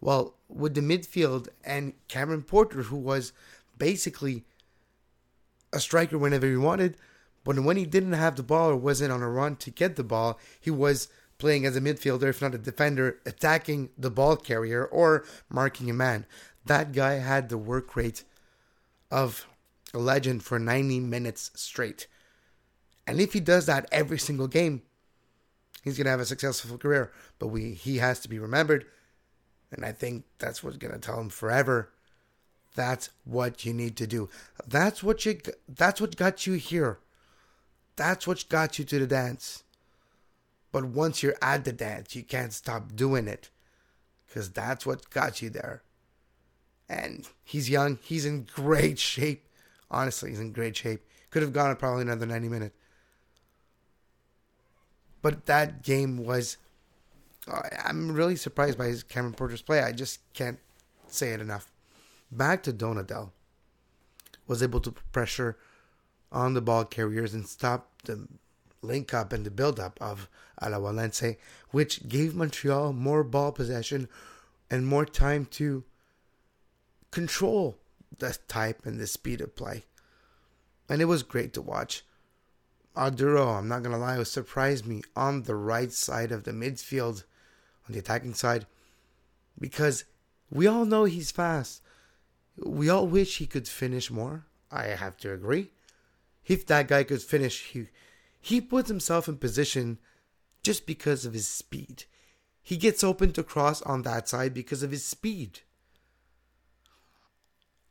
Well, 0.00 0.34
with 0.48 0.74
the 0.74 0.80
midfield 0.80 1.48
and 1.62 1.92
Cameron 2.08 2.42
Porter, 2.42 2.82
who 2.84 2.96
was 2.96 3.32
basically 3.76 4.44
a 5.72 5.80
striker 5.80 6.18
whenever 6.18 6.46
he 6.46 6.56
wanted, 6.56 6.96
but 7.44 7.58
when 7.60 7.76
he 7.76 7.86
didn't 7.86 8.12
have 8.12 8.36
the 8.36 8.42
ball 8.42 8.70
or 8.70 8.76
wasn't 8.76 9.12
on 9.12 9.22
a 9.22 9.30
run 9.30 9.56
to 9.56 9.70
get 9.70 9.96
the 9.96 10.04
ball, 10.04 10.38
he 10.60 10.70
was 10.70 11.08
playing 11.38 11.64
as 11.64 11.74
a 11.74 11.80
midfielder, 11.80 12.28
if 12.28 12.42
not 12.42 12.54
a 12.54 12.58
defender, 12.58 13.18
attacking 13.24 13.90
the 13.96 14.10
ball 14.10 14.36
carrier 14.36 14.84
or 14.84 15.24
marking 15.48 15.88
a 15.88 15.94
man. 15.94 16.26
That 16.66 16.92
guy 16.92 17.14
had 17.14 17.48
the 17.48 17.58
work 17.58 17.96
rate 17.96 18.24
of 19.10 19.46
a 19.94 19.98
legend 19.98 20.44
for 20.44 20.58
90 20.58 21.00
minutes 21.00 21.50
straight. 21.54 22.06
And 23.06 23.20
if 23.20 23.32
he 23.32 23.40
does 23.40 23.66
that 23.66 23.88
every 23.90 24.18
single 24.18 24.46
game, 24.46 24.82
he's 25.82 25.96
going 25.96 26.04
to 26.04 26.10
have 26.10 26.20
a 26.20 26.26
successful 26.26 26.78
career. 26.78 27.10
But 27.38 27.48
we 27.48 27.72
he 27.72 27.98
has 27.98 28.20
to 28.20 28.28
be 28.28 28.38
remembered. 28.38 28.86
And 29.72 29.84
I 29.84 29.92
think 29.92 30.24
that's 30.38 30.62
what's 30.62 30.76
going 30.76 30.92
to 30.92 31.00
tell 31.00 31.20
him 31.20 31.30
forever. 31.30 31.90
That's 32.74 33.10
what 33.24 33.64
you 33.64 33.72
need 33.74 33.96
to 33.96 34.06
do. 34.06 34.28
That's 34.66 35.02
what 35.02 35.24
you 35.24 35.40
that's 35.68 36.00
what 36.00 36.16
got 36.16 36.46
you 36.46 36.54
here. 36.54 36.98
That's 37.96 38.26
what 38.26 38.48
got 38.48 38.78
you 38.78 38.84
to 38.84 38.98
the 38.98 39.06
dance. 39.06 39.64
But 40.72 40.84
once 40.84 41.22
you're 41.22 41.36
at 41.42 41.64
the 41.64 41.72
dance, 41.72 42.14
you 42.14 42.22
can't 42.22 42.52
stop 42.52 42.94
doing 42.94 43.26
it. 43.26 43.50
Cuz 44.32 44.50
that's 44.50 44.86
what 44.86 45.10
got 45.10 45.42
you 45.42 45.50
there. 45.50 45.82
And 46.88 47.28
he's 47.44 47.70
young, 47.70 47.98
he's 48.02 48.24
in 48.24 48.44
great 48.44 48.98
shape. 48.98 49.46
Honestly, 49.90 50.30
he's 50.30 50.40
in 50.40 50.52
great 50.52 50.76
shape. 50.76 51.04
Could 51.30 51.42
have 51.42 51.52
gone 51.52 51.74
probably 51.76 52.02
another 52.02 52.26
90 52.26 52.48
minutes. 52.48 52.76
But 55.22 55.46
that 55.46 55.82
game 55.82 56.16
was. 56.24 56.56
Uh, 57.48 57.62
I'm 57.84 58.12
really 58.12 58.36
surprised 58.36 58.78
by 58.78 58.86
his 58.86 59.02
Cameron 59.02 59.34
Porter's 59.34 59.62
play. 59.62 59.82
I 59.82 59.92
just 59.92 60.20
can't 60.34 60.58
say 61.06 61.30
it 61.30 61.40
enough. 61.40 61.70
Back 62.30 62.62
to 62.64 62.72
Donadel. 62.72 63.30
Was 64.46 64.62
able 64.62 64.80
to 64.80 64.92
put 64.92 65.12
pressure 65.12 65.56
on 66.32 66.54
the 66.54 66.60
ball 66.60 66.84
carriers 66.84 67.34
and 67.34 67.46
stop 67.46 68.02
the 68.04 68.26
link 68.82 69.12
up 69.12 69.32
and 69.32 69.44
the 69.44 69.50
build 69.50 69.78
up 69.78 69.98
of 70.00 70.28
Alajuelense, 70.62 71.36
which 71.70 72.08
gave 72.08 72.34
Montreal 72.34 72.92
more 72.92 73.24
ball 73.24 73.52
possession 73.52 74.08
and 74.70 74.86
more 74.86 75.04
time 75.04 75.46
to 75.46 75.84
control 77.10 77.78
the 78.18 78.36
type 78.48 78.86
and 78.86 79.00
the 79.00 79.06
speed 79.06 79.40
of 79.40 79.56
play. 79.56 79.84
And 80.88 81.00
it 81.00 81.06
was 81.06 81.22
great 81.22 81.52
to 81.54 81.62
watch. 81.62 82.04
Oduro, 82.96 83.56
I'm 83.56 83.68
not 83.68 83.82
going 83.82 83.94
to 83.94 83.98
lie, 83.98 84.22
surprised 84.24 84.86
me 84.86 85.02
on 85.14 85.44
the 85.44 85.54
right 85.54 85.92
side 85.92 86.32
of 86.32 86.44
the 86.44 86.50
midfield, 86.50 87.24
on 87.86 87.92
the 87.92 88.00
attacking 88.00 88.34
side, 88.34 88.66
because 89.58 90.04
we 90.50 90.66
all 90.66 90.84
know 90.84 91.04
he's 91.04 91.30
fast. 91.30 91.82
We 92.64 92.88
all 92.88 93.06
wish 93.06 93.38
he 93.38 93.46
could 93.46 93.68
finish 93.68 94.10
more. 94.10 94.46
I 94.70 94.88
have 94.88 95.16
to 95.18 95.32
agree. 95.32 95.70
If 96.46 96.66
that 96.66 96.88
guy 96.88 97.04
could 97.04 97.22
finish, 97.22 97.70
he, 97.70 97.86
he 98.40 98.60
puts 98.60 98.88
himself 98.88 99.28
in 99.28 99.36
position 99.36 99.98
just 100.62 100.86
because 100.86 101.24
of 101.24 101.32
his 101.32 101.48
speed. 101.48 102.04
He 102.62 102.76
gets 102.76 103.02
open 103.02 103.32
to 103.32 103.42
cross 103.42 103.82
on 103.82 104.02
that 104.02 104.28
side 104.28 104.54
because 104.54 104.82
of 104.82 104.90
his 104.90 105.04
speed. 105.04 105.60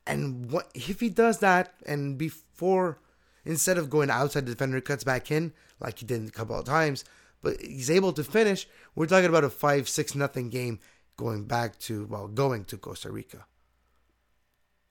And 0.06 0.52
what 0.52 0.72
if 0.74 1.00
he 1.00 1.10
does 1.10 1.40
that 1.40 1.74
and 1.86 2.18
before 2.18 3.00
instead 3.46 3.78
of 3.78 3.90
going 3.90 4.10
outside 4.10 4.46
the 4.46 4.54
defender 4.54 4.82
cuts 4.82 5.04
back 5.04 5.32
in 5.32 5.54
like 5.80 6.00
he 6.00 6.06
did 6.06 6.28
a 6.28 6.32
couple 6.32 6.58
of 6.58 6.66
times, 6.66 7.06
but 7.42 7.62
he's 7.62 7.92
able 7.92 8.14
to 8.14 8.24
finish, 8.24 8.68
we're 8.96 9.06
talking 9.06 9.30
about 9.30 9.44
a 9.44 9.50
five 9.50 9.88
six 9.88 10.16
nothing 10.16 10.50
game 10.50 10.80
going 11.16 11.46
back 11.46 11.78
to 11.80 12.06
well 12.06 12.28
going 12.28 12.66
to 12.66 12.78
Costa 12.78 13.12
Rica. 13.12 13.46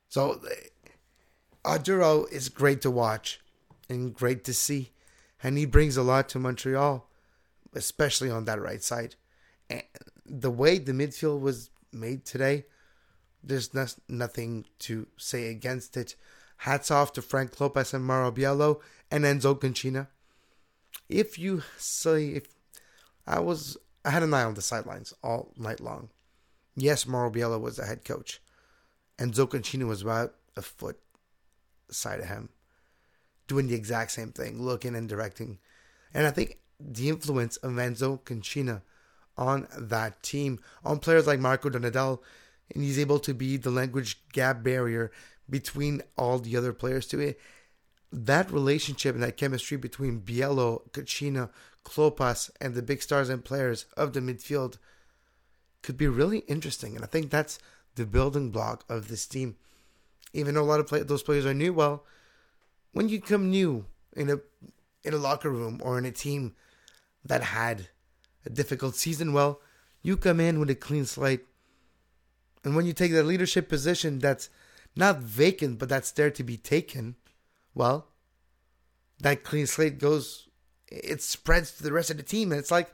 So 0.08 0.40
uh, 1.64 1.76
Oduro 1.76 2.30
is 2.32 2.48
great 2.48 2.80
to 2.82 2.90
watch 2.90 3.40
and 3.88 4.14
great 4.14 4.44
to 4.44 4.54
see, 4.54 4.92
and 5.42 5.58
he 5.58 5.66
brings 5.66 5.96
a 5.96 6.02
lot 6.02 6.28
to 6.30 6.38
Montreal, 6.38 7.08
especially 7.74 8.30
on 8.30 8.44
that 8.46 8.60
right 8.60 8.82
side. 8.82 9.16
And 9.68 9.82
the 10.24 10.50
way 10.50 10.78
the 10.78 10.92
midfield 10.92 11.40
was 11.40 11.70
made 11.92 12.24
today 12.24 12.64
there's 13.42 13.72
no, 13.74 13.86
nothing 14.08 14.66
to 14.80 15.06
say 15.16 15.48
against 15.48 15.96
it. 15.96 16.14
Hats 16.58 16.90
off 16.90 17.12
to 17.14 17.22
Frank 17.22 17.56
Klopas 17.56 17.94
and 17.94 18.04
Mauro 18.04 18.32
Biello 18.32 18.80
and 19.10 19.24
Enzo 19.24 19.58
Concina. 19.58 20.08
If 21.08 21.38
you 21.38 21.62
say, 21.76 22.28
if 22.28 22.46
I 23.26 23.40
was, 23.40 23.76
I 24.04 24.10
had 24.10 24.22
an 24.22 24.34
eye 24.34 24.42
on 24.42 24.54
the 24.54 24.62
sidelines 24.62 25.14
all 25.22 25.52
night 25.56 25.80
long. 25.80 26.10
Yes, 26.76 27.06
Mauro 27.06 27.30
Biello 27.30 27.60
was 27.60 27.76
the 27.76 27.86
head 27.86 28.04
coach. 28.04 28.40
Enzo 29.18 29.48
Concina 29.48 29.87
was 29.87 30.02
about 30.02 30.34
a 30.56 30.62
foot 30.62 30.98
side 31.90 32.20
of 32.20 32.26
him, 32.26 32.50
doing 33.46 33.66
the 33.66 33.75
exact 33.75 34.12
same 34.12 34.32
thing, 34.32 34.62
looking 34.62 34.94
and 34.94 35.08
directing. 35.08 35.58
And 36.14 36.26
I 36.26 36.30
think 36.30 36.58
the 36.78 37.08
influence 37.08 37.56
of 37.58 37.72
Enzo 37.72 38.20
Concina 38.20 38.82
on 39.37 39.66
that 39.76 40.22
team, 40.22 40.58
on 40.84 40.98
players 40.98 41.26
like 41.26 41.40
Marco 41.40 41.70
Donadel, 41.70 42.20
and 42.75 42.82
he's 42.82 42.98
able 42.98 43.18
to 43.20 43.34
be 43.34 43.56
the 43.56 43.70
language 43.70 44.20
gap 44.32 44.62
barrier 44.62 45.10
between 45.48 46.02
all 46.16 46.38
the 46.38 46.56
other 46.56 46.72
players 46.72 47.06
to 47.06 47.20
it. 47.20 47.40
That 48.12 48.50
relationship 48.50 49.14
and 49.14 49.22
that 49.22 49.37
chemistry 49.37 49.76
between 49.76 50.20
Biello, 50.20 50.90
Concina, 50.90 51.50
Klopas, 51.84 52.50
and 52.60 52.75
the 52.75 52.82
big 52.82 53.02
stars 53.02 53.28
and 53.28 53.44
players 53.44 53.87
of 53.96 54.12
the 54.12 54.20
midfield 54.20 54.78
could 55.82 55.96
be 55.96 56.08
really 56.08 56.40
interesting. 56.40 56.96
And 56.96 57.04
I 57.04 57.08
think 57.08 57.30
that's 57.30 57.58
the 57.98 58.06
building 58.06 58.50
block 58.50 58.84
of 58.88 59.08
this 59.08 59.26
team. 59.26 59.56
Even 60.32 60.54
though 60.54 60.62
a 60.62 60.64
lot 60.64 60.80
of 60.80 60.86
play- 60.86 61.02
those 61.02 61.22
players 61.22 61.46
are 61.46 61.54
new, 61.54 61.72
well, 61.72 62.04
when 62.92 63.08
you 63.08 63.20
come 63.20 63.50
new 63.50 63.86
in 64.16 64.30
a 64.30 64.40
in 65.04 65.14
a 65.14 65.18
locker 65.18 65.50
room 65.50 65.80
or 65.82 65.96
in 65.96 66.04
a 66.04 66.10
team 66.10 66.54
that 67.24 67.42
had 67.42 67.88
a 68.44 68.50
difficult 68.50 68.96
season, 68.96 69.32
well, 69.32 69.60
you 70.02 70.16
come 70.16 70.40
in 70.40 70.58
with 70.58 70.70
a 70.70 70.74
clean 70.74 71.04
slate 71.04 71.46
and 72.64 72.74
when 72.74 72.86
you 72.86 72.92
take 72.92 73.12
that 73.12 73.24
leadership 73.24 73.68
position 73.68 74.18
that's 74.18 74.50
not 74.96 75.20
vacant, 75.20 75.78
but 75.78 75.88
that's 75.88 76.10
there 76.10 76.30
to 76.30 76.42
be 76.42 76.56
taken, 76.56 77.16
well, 77.74 78.08
that 79.20 79.44
clean 79.44 79.66
slate 79.66 79.98
goes, 79.98 80.48
it 80.88 81.22
spreads 81.22 81.72
to 81.72 81.82
the 81.82 81.92
rest 81.92 82.10
of 82.10 82.16
the 82.16 82.22
team. 82.22 82.52
And 82.52 82.58
it's 82.58 82.70
like 82.70 82.92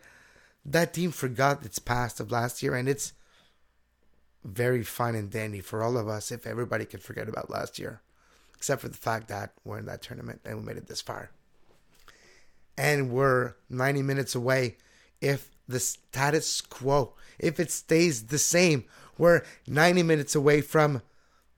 that 0.65 0.95
team 0.95 1.11
forgot 1.11 1.65
its 1.65 1.79
past 1.79 2.21
of 2.21 2.31
last 2.31 2.63
year. 2.63 2.75
And 2.75 2.89
it's 2.89 3.13
very 4.45 4.83
fine 4.83 5.15
and 5.15 5.31
dandy 5.31 5.61
for 5.61 5.83
all 5.83 5.97
of 5.97 6.09
us 6.09 6.31
if 6.31 6.47
everybody 6.47 6.85
could 6.85 7.03
forget 7.03 7.29
about 7.29 7.51
last 7.51 7.79
year. 7.79 8.01
except 8.57 8.81
for 8.81 8.89
the 8.89 8.97
fact 8.97 9.29
that 9.29 9.53
we're 9.63 9.79
in 9.79 9.85
that 9.85 10.01
tournament 10.01 10.41
and 10.45 10.57
we 10.59 10.65
made 10.65 10.79
it 10.79 10.87
this 10.87 11.03
far. 11.03 11.31
And 12.79 13.11
we're 13.11 13.57
90 13.69 14.01
minutes 14.01 14.35
away 14.35 14.77
if 15.21 15.51
the 15.69 15.81
status 15.81 16.63
quo, 16.63 17.13
if 17.39 17.61
it 17.61 17.71
stays 17.71 18.29
the 18.29 18.39
same, 18.39 18.85
we're 19.19 19.43
90 19.67 20.03
minutes 20.03 20.35
away 20.35 20.61
from 20.61 21.03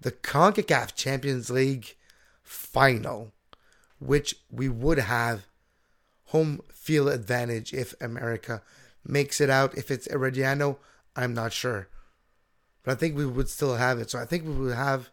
the 0.01 0.11
CONCACAF 0.11 0.95
Champions 0.95 1.49
League 1.49 1.95
final, 2.43 3.33
which 4.01 4.37
we 4.51 4.69
would 4.69 4.99
have 4.99 5.47
home 6.27 6.61
field 6.73 7.09
advantage 7.09 7.73
if 7.73 7.95
America 8.01 8.63
makes 9.05 9.41
it 9.41 9.49
out. 9.49 9.77
If 9.79 9.91
it's 9.91 10.09
Herediano, 10.09 10.79
I'm 11.15 11.35
not 11.35 11.53
sure. 11.53 11.89
But 12.87 12.93
I 12.93 12.95
think 12.95 13.17
we 13.17 13.27
would 13.27 13.49
still 13.49 13.75
have 13.75 13.99
it. 13.99 14.11
So 14.11 14.21
I 14.21 14.25
think 14.25 14.45
we 14.45 14.53
would 14.53 14.75
have 14.77 15.11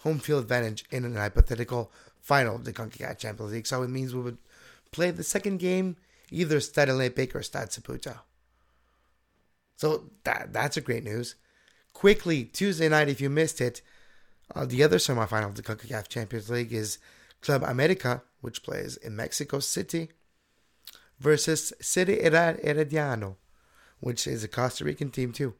home 0.00 0.18
field 0.18 0.42
advantage 0.42 0.84
in 0.90 1.06
an 1.06 1.16
hypothetical 1.16 1.90
final 2.20 2.56
of 2.56 2.66
the 2.66 2.74
CONCACAF 2.74 3.16
Champions 3.18 3.52
League. 3.52 3.66
So 3.66 3.82
it 3.82 3.88
means 3.88 4.14
we 4.14 4.20
would 4.20 4.36
play 4.92 5.10
the 5.10 5.24
second 5.24 5.58
game 5.58 5.96
either 6.30 6.60
Stade 6.60 6.88
Olympique 6.88 7.34
or 7.34 7.42
Stade 7.42 7.68
Saputo. 7.70 8.18
So 9.76 10.10
that 10.24 10.52
that's 10.52 10.76
a 10.76 10.82
great 10.82 11.04
news. 11.04 11.36
Quickly, 11.94 12.44
Tuesday 12.44 12.90
night, 12.90 13.08
if 13.08 13.20
you 13.20 13.30
missed 13.30 13.62
it, 13.62 13.80
uh, 14.54 14.66
the 14.66 14.82
other 14.82 14.98
semifinal 14.98 15.48
of 15.48 15.54
the 15.54 15.62
CONCACAF 15.62 16.08
Champions 16.08 16.50
League 16.50 16.72
is 16.72 16.98
Club 17.40 17.62
America, 17.62 18.22
which 18.42 18.62
plays 18.62 18.98
in 18.98 19.16
Mexico 19.16 19.58
City, 19.58 20.10
versus 21.18 21.72
City 21.80 22.18
Herediano, 22.18 23.36
which 24.00 24.26
is 24.26 24.44
a 24.44 24.48
Costa 24.48 24.84
Rican 24.84 25.10
team 25.10 25.32
too. 25.32 25.54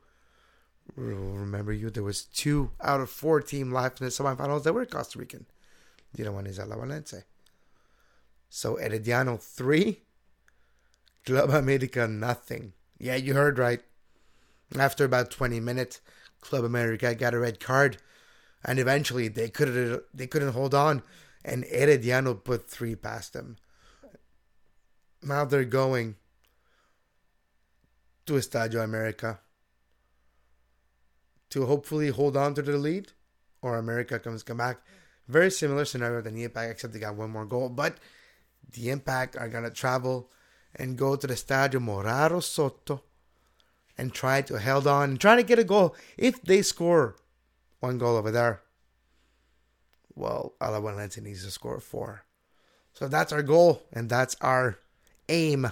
Remember 0.96 1.72
you, 1.72 1.90
there 1.90 2.02
was 2.02 2.24
two 2.24 2.70
out 2.80 3.00
of 3.00 3.10
four 3.10 3.40
team 3.40 3.72
left 3.72 4.00
in 4.00 4.04
the 4.04 4.10
semifinals 4.10 4.62
that 4.62 4.74
were 4.74 4.86
Costa 4.86 5.18
Rican. 5.18 5.46
The 6.14 6.22
other 6.22 6.32
one 6.32 6.46
is 6.46 6.58
Alajuelense. 6.58 7.24
So 8.48 8.76
Herediano 8.76 9.40
three, 9.40 10.02
Club 11.26 11.50
America 11.50 12.06
nothing. 12.06 12.74
Yeah, 12.98 13.16
you 13.16 13.34
heard 13.34 13.58
right. 13.58 13.80
After 14.78 15.04
about 15.04 15.30
20 15.30 15.58
minutes, 15.60 16.00
Club 16.40 16.64
America 16.64 17.14
got 17.14 17.34
a 17.34 17.38
red 17.38 17.58
card, 17.58 17.96
and 18.64 18.78
eventually 18.78 19.28
they 19.28 19.48
couldn't 19.48 20.02
they 20.12 20.26
couldn't 20.26 20.52
hold 20.52 20.74
on, 20.74 21.02
and 21.44 21.64
Herediano 21.64 22.34
put 22.34 22.68
three 22.68 22.94
past 22.94 23.32
them. 23.32 23.56
Now 25.22 25.44
they're 25.44 25.64
going 25.64 26.16
to 28.26 28.34
Estadio 28.34 28.84
America 28.84 29.40
to 31.54 31.66
hopefully 31.66 32.08
hold 32.08 32.37
on 32.37 32.52
to 32.52 32.62
the 32.62 32.76
lead, 32.76 33.12
or 33.62 33.78
America 33.78 34.18
comes 34.18 34.42
come 34.42 34.56
back. 34.56 34.78
Very 35.28 35.52
similar 35.52 35.84
scenario 35.84 36.20
than 36.20 36.34
the 36.34 36.42
Impact, 36.42 36.73
except 36.73 36.92
they 36.92 36.99
got 36.99 37.14
one 37.14 37.30
more 37.30 37.46
goal. 37.46 37.68
But 37.68 37.99
the 38.73 38.90
Impact 38.90 39.37
are 39.37 39.49
gonna 39.49 39.70
travel 39.70 40.32
and 40.75 40.99
go 40.99 41.14
to 41.14 41.26
the 41.28 41.34
Stadio 41.34 41.78
Morera 41.80 42.42
Soto 42.42 43.04
and 43.96 44.12
try 44.12 44.42
to 44.42 44.58
hold 44.58 44.88
on 44.88 45.11
and 45.11 45.20
try 45.20 45.37
to 45.37 45.44
get 45.44 45.61
a 45.61 45.64
goal. 45.64 45.94
If 46.18 46.42
they 46.42 46.61
score 46.61 47.14
one 47.78 47.99
goal 47.99 48.16
over 48.16 48.32
there, 48.32 48.62
well, 50.16 50.54
Alajuelense 50.61 51.23
needs 51.23 51.44
to 51.44 51.52
score 51.52 51.78
four. 51.78 52.25
So 52.92 53.06
that's 53.06 53.32
our 53.32 53.42
goal 53.42 53.84
and 53.92 54.11
that's 54.11 54.34
our 54.40 54.80
aim. 55.28 55.70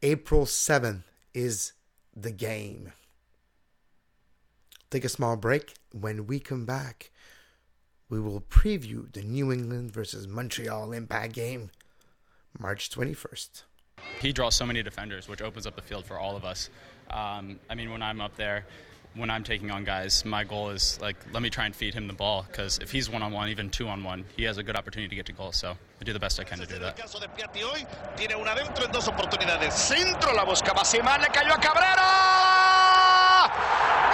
April 0.00 0.46
7th 0.46 1.02
is 1.34 1.72
the 2.14 2.30
game. 2.30 2.92
Take 4.96 5.04
a 5.04 5.10
small 5.10 5.36
break. 5.36 5.74
When 5.92 6.26
we 6.26 6.40
come 6.40 6.64
back, 6.64 7.10
we 8.08 8.18
will 8.18 8.40
preview 8.40 9.12
the 9.12 9.20
New 9.20 9.52
England 9.52 9.92
versus 9.92 10.26
Montreal 10.26 10.92
Impact 10.92 11.34
game 11.34 11.70
March 12.58 12.88
21st. 12.88 13.64
He 14.22 14.32
draws 14.32 14.54
so 14.54 14.64
many 14.64 14.82
defenders, 14.82 15.28
which 15.28 15.42
opens 15.42 15.66
up 15.66 15.76
the 15.76 15.82
field 15.82 16.06
for 16.06 16.18
all 16.18 16.34
of 16.34 16.46
us. 16.46 16.70
Um, 17.10 17.60
I 17.68 17.74
mean, 17.74 17.90
when 17.90 18.00
I'm 18.00 18.22
up 18.22 18.36
there, 18.36 18.64
when 19.14 19.28
I'm 19.28 19.44
taking 19.44 19.70
on 19.70 19.84
guys, 19.84 20.24
my 20.24 20.44
goal 20.44 20.70
is 20.70 20.98
like, 21.02 21.16
let 21.30 21.42
me 21.42 21.50
try 21.50 21.66
and 21.66 21.76
feed 21.76 21.92
him 21.92 22.06
the 22.06 22.14
ball 22.14 22.46
because 22.50 22.78
if 22.78 22.90
he's 22.90 23.10
one 23.10 23.22
on 23.22 23.32
one, 23.32 23.50
even 23.50 23.68
two 23.68 23.88
on 23.88 24.02
one, 24.02 24.24
he 24.34 24.44
has 24.44 24.56
a 24.56 24.62
good 24.62 24.76
opportunity 24.76 25.10
to 25.10 25.14
get 25.14 25.26
to 25.26 25.32
goal. 25.32 25.52
So 25.52 25.76
I 26.00 26.04
do 26.04 26.14
the 26.14 26.18
best 26.18 26.40
I 26.40 26.44
can 26.44 26.58
to 26.60 26.64
do 26.64 26.78
that. 26.78 26.96
Tiene 28.16 28.34
una 28.40 28.54
dentro 28.54 28.82
en 28.82 28.92
dos 28.92 29.08
oportunidades. 29.08 29.74
Centro 29.74 30.32
la 30.32 30.46
busca 30.46 30.72
Basima, 30.72 31.18
le 31.18 31.26
cayó 31.26 31.52
a 31.52 31.60
Cabrera. 31.60 32.55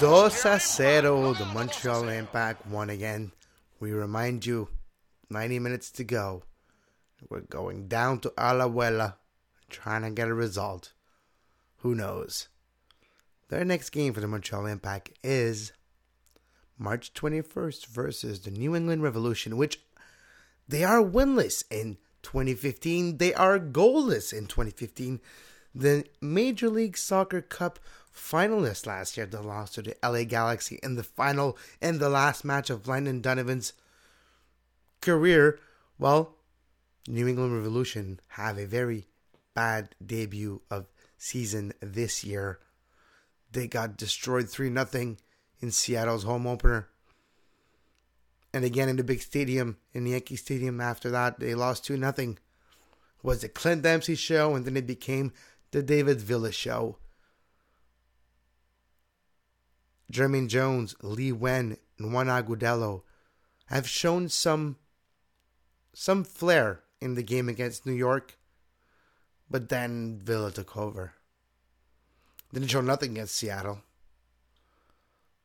2 0.00 0.06
a 0.06 0.30
0. 0.30 1.34
The 1.34 1.44
Montreal 1.44 2.08
Impact 2.08 2.66
won 2.66 2.88
again. 2.88 3.32
We 3.80 3.92
remind 3.92 4.46
you, 4.46 4.68
90 5.28 5.58
minutes 5.58 5.90
to 5.90 6.04
go. 6.04 6.44
We're 7.28 7.40
going 7.40 7.86
down 7.86 8.20
to 8.20 8.30
Alajuela, 8.30 9.16
trying 9.68 10.00
to 10.00 10.10
get 10.10 10.28
a 10.28 10.32
result. 10.32 10.94
Who 11.80 11.94
knows? 11.94 12.48
Their 13.50 13.62
next 13.62 13.90
game 13.90 14.14
for 14.14 14.22
the 14.22 14.26
Montreal 14.26 14.64
Impact 14.64 15.10
is 15.22 15.72
March 16.78 17.12
21st 17.12 17.84
versus 17.84 18.40
the 18.40 18.50
New 18.50 18.74
England 18.74 19.02
Revolution, 19.02 19.58
which 19.58 19.82
they 20.66 20.82
are 20.82 21.02
winless 21.02 21.62
in 21.70 21.98
2015. 22.22 23.18
They 23.18 23.34
are 23.34 23.58
goalless 23.58 24.32
in 24.32 24.46
2015. 24.46 25.20
The 25.74 26.04
Major 26.20 26.68
League 26.68 26.96
Soccer 26.96 27.40
Cup 27.40 27.78
finalists 28.14 28.86
last 28.86 29.16
year, 29.16 29.26
they 29.26 29.38
lost 29.38 29.74
to 29.74 29.82
the 29.82 29.96
LA 30.02 30.24
Galaxy 30.24 30.80
in 30.82 30.96
the 30.96 31.04
final 31.04 31.56
and 31.80 32.00
the 32.00 32.08
last 32.08 32.44
match 32.44 32.70
of 32.70 32.88
Landon 32.88 33.20
Donovan's 33.20 33.72
career. 35.00 35.58
Well, 35.98 36.34
New 37.06 37.28
England 37.28 37.54
Revolution 37.54 38.20
have 38.28 38.58
a 38.58 38.66
very 38.66 39.06
bad 39.54 39.94
debut 40.04 40.62
of 40.70 40.86
season 41.16 41.72
this 41.80 42.24
year. 42.24 42.58
They 43.52 43.66
got 43.66 43.96
destroyed 43.96 44.48
3 44.48 44.72
0 44.72 45.16
in 45.60 45.70
Seattle's 45.70 46.24
home 46.24 46.46
opener. 46.46 46.88
And 48.52 48.64
again 48.64 48.88
in 48.88 48.96
the 48.96 49.04
big 49.04 49.20
stadium, 49.22 49.78
in 49.92 50.04
the 50.04 50.10
Yankee 50.10 50.36
Stadium 50.36 50.80
after 50.80 51.10
that, 51.10 51.38
they 51.38 51.54
lost 51.54 51.84
2 51.84 51.98
0. 51.98 52.34
Was 53.22 53.42
the 53.42 53.48
Clint 53.48 53.82
Dempsey 53.82 54.14
show, 54.14 54.54
and 54.54 54.64
then 54.64 54.76
it 54.76 54.86
became 54.86 55.32
the 55.70 55.82
David 55.82 56.20
Villa 56.20 56.52
show. 56.52 56.96
Jermaine 60.12 60.48
Jones, 60.48 60.94
Lee 61.02 61.32
Nguyen, 61.32 61.76
and 61.98 62.12
Juan 62.12 62.26
Agudelo 62.26 63.02
have 63.66 63.88
shown 63.88 64.28
some 64.28 64.76
some 65.92 66.24
flair 66.24 66.80
in 67.00 67.14
the 67.14 67.22
game 67.22 67.48
against 67.48 67.86
New 67.86 67.92
York, 67.92 68.38
but 69.48 69.68
then 69.68 70.20
Villa 70.22 70.50
took 70.50 70.76
over. 70.76 71.14
Didn't 72.52 72.70
show 72.70 72.80
nothing 72.80 73.12
against 73.12 73.36
Seattle. 73.36 73.82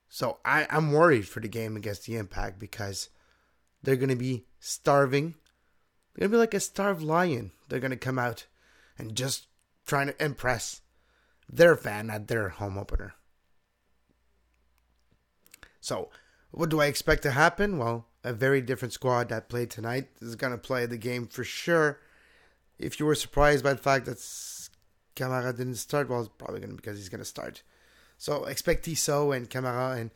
So 0.09 0.37
I, 0.45 0.65
I'm 0.69 0.91
worried 0.91 1.27
for 1.27 1.39
the 1.39 1.47
game 1.47 1.75
against 1.75 2.05
the 2.05 2.15
Impact 2.15 2.57
because 2.57 3.09
they're 3.83 3.95
going 3.95 4.09
to 4.09 4.15
be 4.15 4.45
starving. 4.59 5.35
They're 6.13 6.27
going 6.27 6.31
to 6.31 6.35
be 6.35 6.39
like 6.39 6.53
a 6.53 6.59
starved 6.59 7.01
lion. 7.01 7.51
They're 7.67 7.79
going 7.79 7.91
to 7.91 7.97
come 7.97 8.17
out 8.17 8.45
and 8.97 9.15
just 9.15 9.47
trying 9.85 10.07
to 10.07 10.23
impress 10.23 10.81
their 11.49 11.75
fan 11.75 12.09
at 12.09 12.27
their 12.27 12.49
home 12.49 12.77
opener. 12.77 13.13
So, 15.79 16.09
what 16.51 16.69
do 16.69 16.81
I 16.81 16.87
expect 16.87 17.21
to 17.23 17.31
happen? 17.31 17.77
Well, 17.77 18.07
a 18.23 18.33
very 18.33 18.61
different 18.61 18.93
squad 18.93 19.29
that 19.29 19.49
played 19.49 19.69
tonight 19.69 20.07
is 20.19 20.35
going 20.35 20.51
to 20.51 20.57
play 20.57 20.85
the 20.85 20.97
game 20.97 21.27
for 21.27 21.43
sure. 21.43 21.99
If 22.79 22.99
you 22.99 23.05
were 23.05 23.15
surprised 23.15 23.63
by 23.63 23.73
the 23.73 23.81
fact 23.81 24.05
that 24.07 24.19
Camara 25.15 25.53
didn't 25.53 25.75
start, 25.75 26.09
well, 26.09 26.21
it's 26.21 26.29
probably 26.37 26.59
going 26.59 26.71
to 26.71 26.75
because 26.75 26.97
he's 26.97 27.09
going 27.09 27.19
to 27.19 27.25
start. 27.25 27.61
So 28.17 28.45
expect 28.45 28.85
Tissot 28.85 29.35
and 29.35 29.49
Camara 29.49 29.97
and 29.97 30.11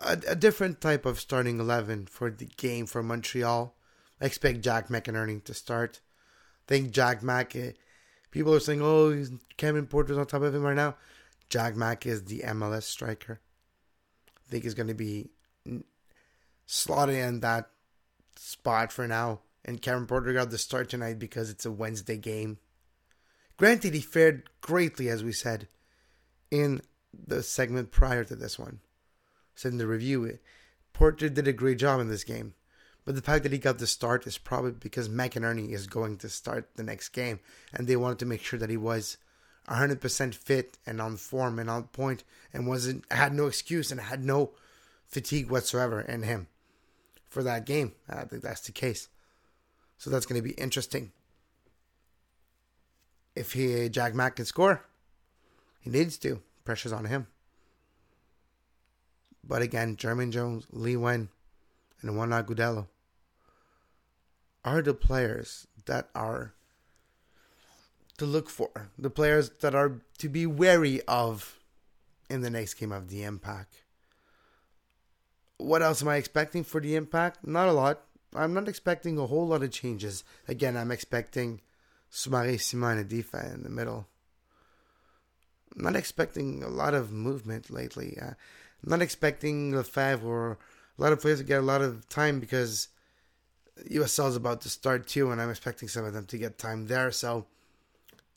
a, 0.00 0.18
a, 0.28 0.36
different 0.36 0.80
type 0.80 1.06
of 1.06 1.20
starting 1.20 1.58
11 1.58 2.06
for 2.06 2.30
the 2.30 2.46
game 2.56 2.86
for 2.86 3.02
Montreal. 3.02 3.74
I 4.20 4.26
expect 4.26 4.60
Jack 4.60 4.88
McInerney 4.88 5.42
to 5.44 5.54
start. 5.54 6.00
I 6.02 6.74
think 6.74 6.90
Jack 6.90 7.22
Mack, 7.22 7.56
eh, 7.56 7.72
people 8.30 8.54
are 8.54 8.60
saying, 8.60 8.80
oh, 8.82 9.24
Kevin 9.56 9.86
Porter's 9.86 10.18
on 10.18 10.26
top 10.26 10.42
of 10.42 10.54
him 10.54 10.62
right 10.62 10.76
now. 10.76 10.96
Jack 11.48 11.76
Mack 11.76 12.06
is 12.06 12.24
the 12.24 12.40
MLS 12.46 12.84
striker. 12.84 13.40
I 14.28 14.50
think 14.50 14.64
he's 14.64 14.74
going 14.74 14.88
to 14.88 14.94
be 14.94 15.30
slot 16.66 17.10
in 17.10 17.40
that 17.40 17.70
spot 18.36 18.92
for 18.92 19.06
now. 19.06 19.40
And 19.64 19.82
Kevin 19.82 20.06
Porter 20.06 20.32
got 20.32 20.50
the 20.50 20.58
start 20.58 20.88
tonight 20.88 21.18
because 21.18 21.50
it's 21.50 21.66
a 21.66 21.72
Wednesday 21.72 22.16
game. 22.16 22.58
Granted, 23.56 23.92
he 23.92 24.00
fared 24.00 24.48
greatly, 24.62 25.08
as 25.08 25.22
we 25.22 25.32
said, 25.32 25.68
in 26.50 26.80
the 27.12 27.42
segment 27.42 27.90
prior 27.90 28.24
to 28.24 28.34
this 28.34 28.58
one. 28.58 28.80
Said 29.54 29.72
in 29.72 29.78
the 29.78 29.86
review, 29.86 30.38
Porter 30.94 31.28
did 31.28 31.46
a 31.46 31.52
great 31.52 31.78
job 31.78 32.00
in 32.00 32.08
this 32.08 32.24
game. 32.24 32.54
But 33.10 33.16
the 33.16 33.22
fact 33.22 33.42
that 33.42 33.50
he 33.50 33.58
got 33.58 33.78
the 33.78 33.88
start 33.88 34.24
is 34.28 34.38
probably 34.38 34.70
because 34.70 35.08
McInerney 35.08 35.72
is 35.72 35.88
going 35.88 36.16
to 36.18 36.28
start 36.28 36.70
the 36.76 36.84
next 36.84 37.08
game. 37.08 37.40
And 37.74 37.88
they 37.88 37.96
wanted 37.96 38.20
to 38.20 38.24
make 38.24 38.40
sure 38.40 38.56
that 38.60 38.70
he 38.70 38.76
was 38.76 39.16
100% 39.68 40.32
fit 40.32 40.78
and 40.86 41.00
on 41.00 41.16
form 41.16 41.58
and 41.58 41.68
on 41.68 41.88
point 41.88 42.22
and 42.52 42.68
wasn't 42.68 43.04
had 43.10 43.34
no 43.34 43.48
excuse 43.48 43.90
and 43.90 44.00
had 44.00 44.24
no 44.24 44.52
fatigue 45.08 45.50
whatsoever 45.50 46.00
in 46.00 46.22
him 46.22 46.46
for 47.28 47.42
that 47.42 47.66
game. 47.66 47.94
I 48.08 48.22
think 48.26 48.44
that's 48.44 48.60
the 48.60 48.70
case. 48.70 49.08
So 49.98 50.08
that's 50.08 50.24
going 50.24 50.40
to 50.40 50.48
be 50.48 50.54
interesting. 50.54 51.10
If 53.34 53.54
he 53.54 53.88
Jack 53.88 54.14
Mack 54.14 54.36
can 54.36 54.44
score, 54.44 54.84
he 55.80 55.90
needs 55.90 56.16
to. 56.18 56.42
Pressure's 56.64 56.92
on 56.92 57.06
him. 57.06 57.26
But 59.42 59.62
again, 59.62 59.96
Jermaine 59.96 60.30
Jones, 60.30 60.68
Lee 60.70 60.94
Nguyen, 60.94 61.26
and 62.02 62.16
Juan 62.16 62.30
Agudelo 62.30 62.86
are 64.64 64.82
the 64.82 64.94
players 64.94 65.66
that 65.86 66.08
are 66.14 66.54
to 68.18 68.26
look 68.26 68.50
for, 68.50 68.90
the 68.98 69.10
players 69.10 69.50
that 69.60 69.74
are 69.74 70.00
to 70.18 70.28
be 70.28 70.46
wary 70.46 71.00
of 71.08 71.58
in 72.28 72.42
the 72.42 72.50
next 72.50 72.74
game 72.74 72.92
of 72.92 73.08
the 73.08 73.22
Impact. 73.22 73.82
What 75.56 75.82
else 75.82 76.02
am 76.02 76.08
I 76.08 76.16
expecting 76.16 76.64
for 76.64 76.80
the 76.80 76.96
Impact? 76.96 77.46
Not 77.46 77.68
a 77.68 77.72
lot. 77.72 78.02
I'm 78.34 78.54
not 78.54 78.68
expecting 78.68 79.18
a 79.18 79.26
whole 79.26 79.48
lot 79.48 79.62
of 79.62 79.72
changes. 79.72 80.22
Again, 80.46 80.76
I'm 80.76 80.90
expecting 80.90 81.60
Soumaré 82.12 82.60
Simon 82.60 83.04
Difa 83.04 83.54
in 83.54 83.62
the 83.62 83.68
middle. 83.68 84.06
I'm 85.74 85.84
not 85.84 85.96
expecting 85.96 86.62
a 86.62 86.68
lot 86.68 86.94
of 86.94 87.12
movement 87.12 87.70
lately. 87.70 88.18
Uh, 88.20 88.34
I'm 88.82 88.90
not 88.90 89.02
expecting 89.02 89.72
Lefèvre 89.72 90.24
or 90.24 90.58
a 90.98 91.02
lot 91.02 91.12
of 91.12 91.20
players 91.20 91.38
to 91.38 91.44
get 91.44 91.60
a 91.60 91.64
lot 91.64 91.82
of 91.82 92.08
time 92.08 92.40
because 92.40 92.88
USL 93.90 94.28
is 94.28 94.36
about 94.36 94.60
to 94.62 94.68
start 94.68 95.06
too, 95.06 95.30
and 95.30 95.40
I'm 95.40 95.50
expecting 95.50 95.88
some 95.88 96.04
of 96.04 96.12
them 96.12 96.26
to 96.26 96.38
get 96.38 96.58
time 96.58 96.86
there. 96.86 97.10
So 97.10 97.46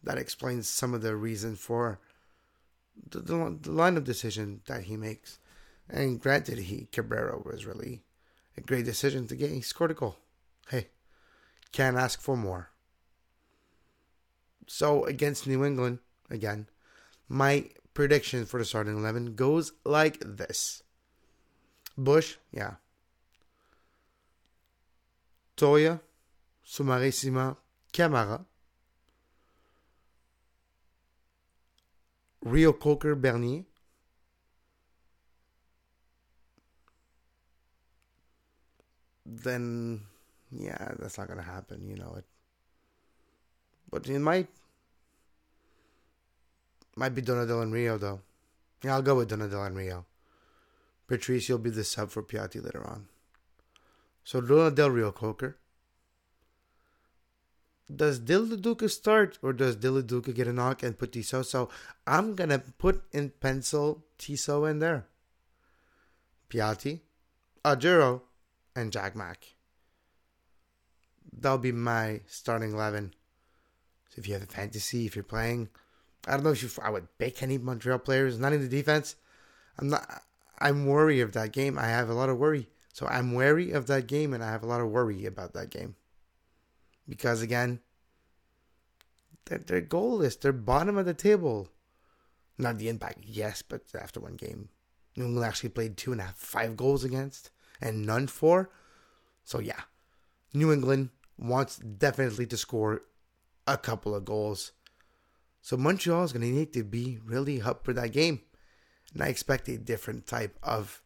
that 0.03 0.17
explains 0.17 0.67
some 0.67 0.93
of 0.93 1.01
the 1.01 1.15
reason 1.15 1.55
for 1.55 1.99
the, 3.09 3.19
the, 3.19 3.35
the 3.61 3.69
lineup 3.69 4.03
decision 4.03 4.61
that 4.67 4.83
he 4.83 4.97
makes. 4.97 5.39
And 5.89 6.19
granted, 6.19 6.59
he 6.59 6.87
Cabrera 6.91 7.39
was 7.39 7.65
really 7.65 8.03
a 8.57 8.61
great 8.61 8.85
decision 8.85 9.27
to 9.27 9.35
get. 9.35 9.51
He 9.51 9.61
scored 9.61 9.91
a 9.91 9.95
goal. 9.95 10.17
Hey, 10.69 10.87
can't 11.71 11.97
ask 11.97 12.21
for 12.21 12.37
more. 12.37 12.69
So 14.67 15.03
against 15.05 15.45
New 15.45 15.65
England 15.65 15.99
again, 16.29 16.67
my 17.27 17.69
prediction 17.93 18.45
for 18.45 18.59
the 18.59 18.65
starting 18.65 18.97
eleven 18.97 19.35
goes 19.35 19.73
like 19.83 20.19
this: 20.25 20.83
Bush, 21.97 22.37
yeah. 22.51 22.75
Toia, 25.55 25.99
Soumaré 26.65 27.11
Sima, 27.11 27.55
Camara, 27.91 28.45
Reo-Coker 32.41 33.15
Bernier. 33.15 33.63
Then, 39.25 40.01
yeah, 40.51 40.93
that's 40.99 41.17
not 41.17 41.27
gonna 41.27 41.41
happen. 41.41 41.87
You 41.87 41.95
know 41.95 42.15
it. 42.17 42.25
But 43.89 44.07
it 44.09 44.19
might 44.19 44.47
might 46.95 47.15
be 47.15 47.21
Donadel 47.21 47.63
and 47.63 47.73
Reo 47.73 47.97
though. 47.97 48.21
Yeah, 48.83 48.95
I'll 48.95 49.01
go 49.01 49.15
with 49.15 49.29
Donadel 49.29 49.65
and 49.65 49.77
Reo. 49.77 50.05
Patrice 51.07 51.47
you'll 51.47 51.57
be 51.57 51.69
the 51.69 51.83
sub 51.83 52.09
for 52.09 52.23
Piatti 52.23 52.63
later 52.63 52.85
on. 52.85 53.07
So 54.23 54.41
Donadel 54.41 54.93
Reo-Coker. 54.93 55.57
does 57.93 58.19
Dilly 58.19 58.57
Duka 58.57 58.89
start 58.89 59.37
or 59.41 59.53
does 59.53 59.75
Dilly 59.75 60.03
Duka 60.03 60.33
get 60.33 60.47
a 60.47 60.53
knock 60.53 60.83
and 60.83 60.97
put 60.97 61.11
Tissot? 61.11 61.45
So 61.45 61.69
I'm 62.07 62.35
gonna 62.35 62.59
put 62.59 63.03
in 63.11 63.31
pencil 63.39 64.03
Tissot 64.17 64.69
in 64.69 64.79
there. 64.79 65.05
Piatti, 66.49 67.01
Oduro, 67.65 68.21
and 68.75 68.91
Jack 68.91 69.15
Mack. 69.15 69.55
That'll 71.31 71.57
be 71.57 71.71
my 71.71 72.21
starting 72.27 72.73
eleven. 72.73 73.13
So 74.09 74.19
if 74.19 74.27
you 74.27 74.33
have 74.33 74.43
a 74.43 74.47
fantasy, 74.47 75.05
if 75.05 75.15
you're 75.15 75.23
playing, 75.23 75.69
I 76.27 76.31
don't 76.31 76.43
know 76.43 76.51
if 76.51 76.61
you. 76.61 76.69
I 76.81 76.89
would 76.89 77.17
pick 77.17 77.41
any 77.41 77.57
Montreal 77.57 77.99
players, 77.99 78.39
not 78.39 78.53
in 78.53 78.61
the 78.61 78.67
defense. 78.67 79.15
I'm 79.79 79.89
not. 79.89 80.23
I'm 80.59 80.85
worried 80.85 81.21
of 81.21 81.33
that 81.33 81.51
game. 81.51 81.77
I 81.77 81.87
have 81.87 82.09
a 82.09 82.13
lot 82.13 82.29
of 82.29 82.37
worry. 82.37 82.69
So 82.93 83.07
I'm 83.07 83.33
wary 83.33 83.71
of 83.71 83.87
that 83.87 84.07
game, 84.07 84.33
and 84.33 84.43
I 84.43 84.51
have 84.51 84.63
a 84.63 84.67
lot 84.67 84.79
of 84.79 84.89
worry 84.89 85.25
about 85.25 85.53
that 85.53 85.69
game 85.69 85.95
because 87.07 87.41
again, 87.41 87.79
their, 89.45 89.57
their 89.59 89.81
goal 89.81 90.21
is 90.21 90.37
they're 90.37 90.53
bottom 90.53 90.97
of 90.97 91.05
the 91.05 91.13
table. 91.13 91.69
Not 92.57 92.77
the 92.77 92.89
impact, 92.89 93.19
yes, 93.23 93.63
but 93.63 93.81
after 93.99 94.19
one 94.19 94.35
game, 94.35 94.69
New 95.17 95.25
England 95.25 95.45
actually 95.45 95.69
played 95.69 95.97
two 95.97 96.11
and 96.11 96.21
a 96.21 96.25
half, 96.25 96.37
five 96.37 96.77
goals 96.77 97.03
against, 97.03 97.49
and 97.81 98.05
none 98.05 98.27
for. 98.27 98.69
So 99.43 99.59
yeah, 99.59 99.81
New 100.53 100.71
England 100.71 101.09
wants 101.37 101.77
definitely 101.77 102.45
to 102.45 102.57
score 102.57 103.01
a 103.65 103.77
couple 103.77 104.13
of 104.13 104.23
goals. 104.23 104.71
So 105.61 105.77
Montreal 105.77 106.25
is 106.25 106.31
going 106.33 106.43
to 106.43 106.51
need 106.51 106.73
to 106.73 106.83
be 106.83 107.17
really 107.25 107.61
up 107.61 107.83
for 107.83 107.93
that 107.93 108.11
game, 108.11 108.41
and 109.13 109.23
I 109.23 109.27
expect 109.27 109.67
a 109.67 109.77
different 109.77 110.27
type 110.27 110.57
of 110.61 111.01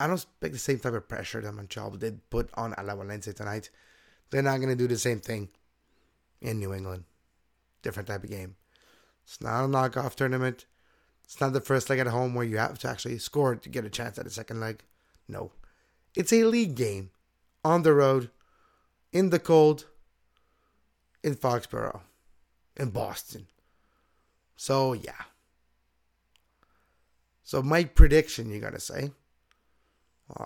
I 0.00 0.06
don't 0.06 0.16
expect 0.16 0.52
the 0.52 0.58
same 0.58 0.78
type 0.78 0.94
of 0.94 1.08
pressure 1.08 1.40
that 1.40 1.52
Montreal 1.52 1.90
did 1.92 2.28
put 2.30 2.50
on 2.54 2.72
Alajuelense 2.72 3.34
tonight. 3.34 3.70
They're 4.30 4.42
not 4.42 4.56
going 4.56 4.70
to 4.70 4.76
do 4.76 4.88
the 4.88 4.98
same 4.98 5.20
thing 5.20 5.48
in 6.40 6.58
New 6.58 6.74
England. 6.74 7.04
Different 7.82 8.08
type 8.08 8.24
of 8.24 8.30
game. 8.30 8.56
It's 9.24 9.40
not 9.40 9.64
a 9.64 9.68
knockoff 9.68 10.14
tournament. 10.14 10.66
It's 11.24 11.40
not 11.40 11.52
the 11.52 11.60
first 11.60 11.88
leg 11.88 11.98
at 12.00 12.06
home 12.08 12.34
where 12.34 12.44
you 12.44 12.58
have 12.58 12.78
to 12.80 12.88
actually 12.88 13.18
score 13.18 13.54
to 13.54 13.68
get 13.68 13.84
a 13.84 13.90
chance 13.90 14.18
at 14.18 14.24
the 14.24 14.30
second 14.30 14.60
leg. 14.60 14.82
No. 15.28 15.52
It's 16.14 16.32
a 16.32 16.44
league 16.44 16.74
game 16.74 17.10
on 17.64 17.82
the 17.82 17.94
road, 17.94 18.30
in 19.12 19.30
the 19.30 19.38
cold, 19.38 19.86
in 21.22 21.34
Foxborough, 21.34 22.00
in 22.76 22.90
Boston. 22.90 23.46
So, 24.56 24.92
yeah. 24.92 25.12
So, 27.42 27.62
my 27.62 27.84
prediction, 27.84 28.50
you 28.50 28.60
got 28.60 28.74
to 28.74 28.80
say. 28.80 29.12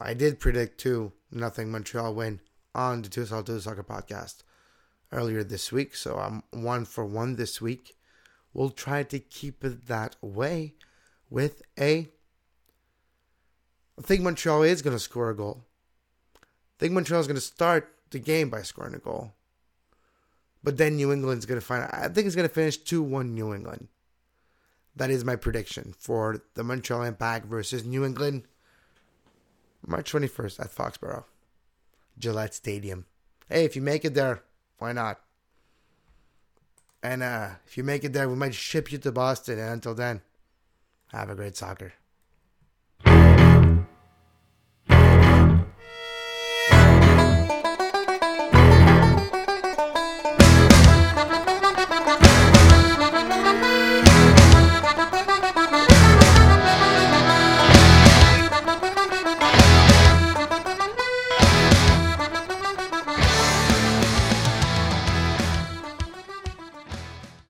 I 0.00 0.14
did 0.14 0.40
predict 0.40 0.78
two 0.78 1.12
nothing 1.30 1.70
Montreal 1.70 2.14
win 2.14 2.40
on 2.74 3.02
the 3.02 3.08
Two 3.08 3.26
Salt 3.26 3.46
Two 3.46 3.60
Soccer 3.60 3.84
podcast 3.84 4.42
earlier 5.12 5.44
this 5.44 5.72
week, 5.72 5.94
so 5.94 6.16
I'm 6.16 6.42
one 6.50 6.84
for 6.84 7.04
one 7.04 7.36
this 7.36 7.60
week. 7.60 7.96
We'll 8.52 8.70
try 8.70 9.02
to 9.04 9.18
keep 9.18 9.64
it 9.64 9.86
that 9.86 10.16
way 10.20 10.74
with 11.30 11.62
a. 11.78 12.08
I 13.98 14.02
think 14.02 14.22
Montreal 14.22 14.62
is 14.62 14.82
going 14.82 14.96
to 14.96 15.00
score 15.00 15.30
a 15.30 15.36
goal. 15.36 15.64
I 16.34 16.78
think 16.78 16.92
Montreal 16.92 17.20
is 17.20 17.26
going 17.26 17.36
to 17.36 17.40
start 17.40 17.92
the 18.10 18.18
game 18.18 18.48
by 18.48 18.62
scoring 18.62 18.94
a 18.94 18.98
goal. 18.98 19.34
But 20.62 20.76
then 20.76 20.96
New 20.96 21.12
England's 21.12 21.46
going 21.46 21.60
to 21.60 21.66
find. 21.66 21.84
I 21.92 22.08
think 22.08 22.26
it's 22.26 22.36
going 22.36 22.48
to 22.48 22.54
finish 22.54 22.76
2 22.78 23.02
1 23.02 23.34
New 23.34 23.54
England. 23.54 23.88
That 24.96 25.10
is 25.10 25.24
my 25.24 25.36
prediction 25.36 25.94
for 25.98 26.42
the 26.54 26.64
Montreal 26.64 27.04
Impact 27.04 27.46
versus 27.46 27.84
New 27.84 28.04
England 28.04 28.44
March 29.86 30.12
21st 30.12 30.60
at 30.60 30.74
Foxborough, 30.74 31.24
Gillette 32.18 32.54
Stadium. 32.54 33.06
Hey, 33.48 33.64
if 33.64 33.76
you 33.76 33.82
make 33.82 34.04
it 34.04 34.14
there, 34.14 34.42
why 34.78 34.92
not? 34.92 35.20
And 37.02 37.22
uh, 37.22 37.50
if 37.66 37.76
you 37.76 37.84
make 37.84 38.04
it 38.04 38.12
there, 38.12 38.28
we 38.28 38.34
might 38.34 38.54
ship 38.54 38.90
you 38.90 38.98
to 38.98 39.12
Boston. 39.12 39.58
And 39.58 39.70
until 39.70 39.94
then, 39.94 40.20
have 41.08 41.30
a 41.30 41.34
great 41.34 41.56
soccer. 41.56 41.92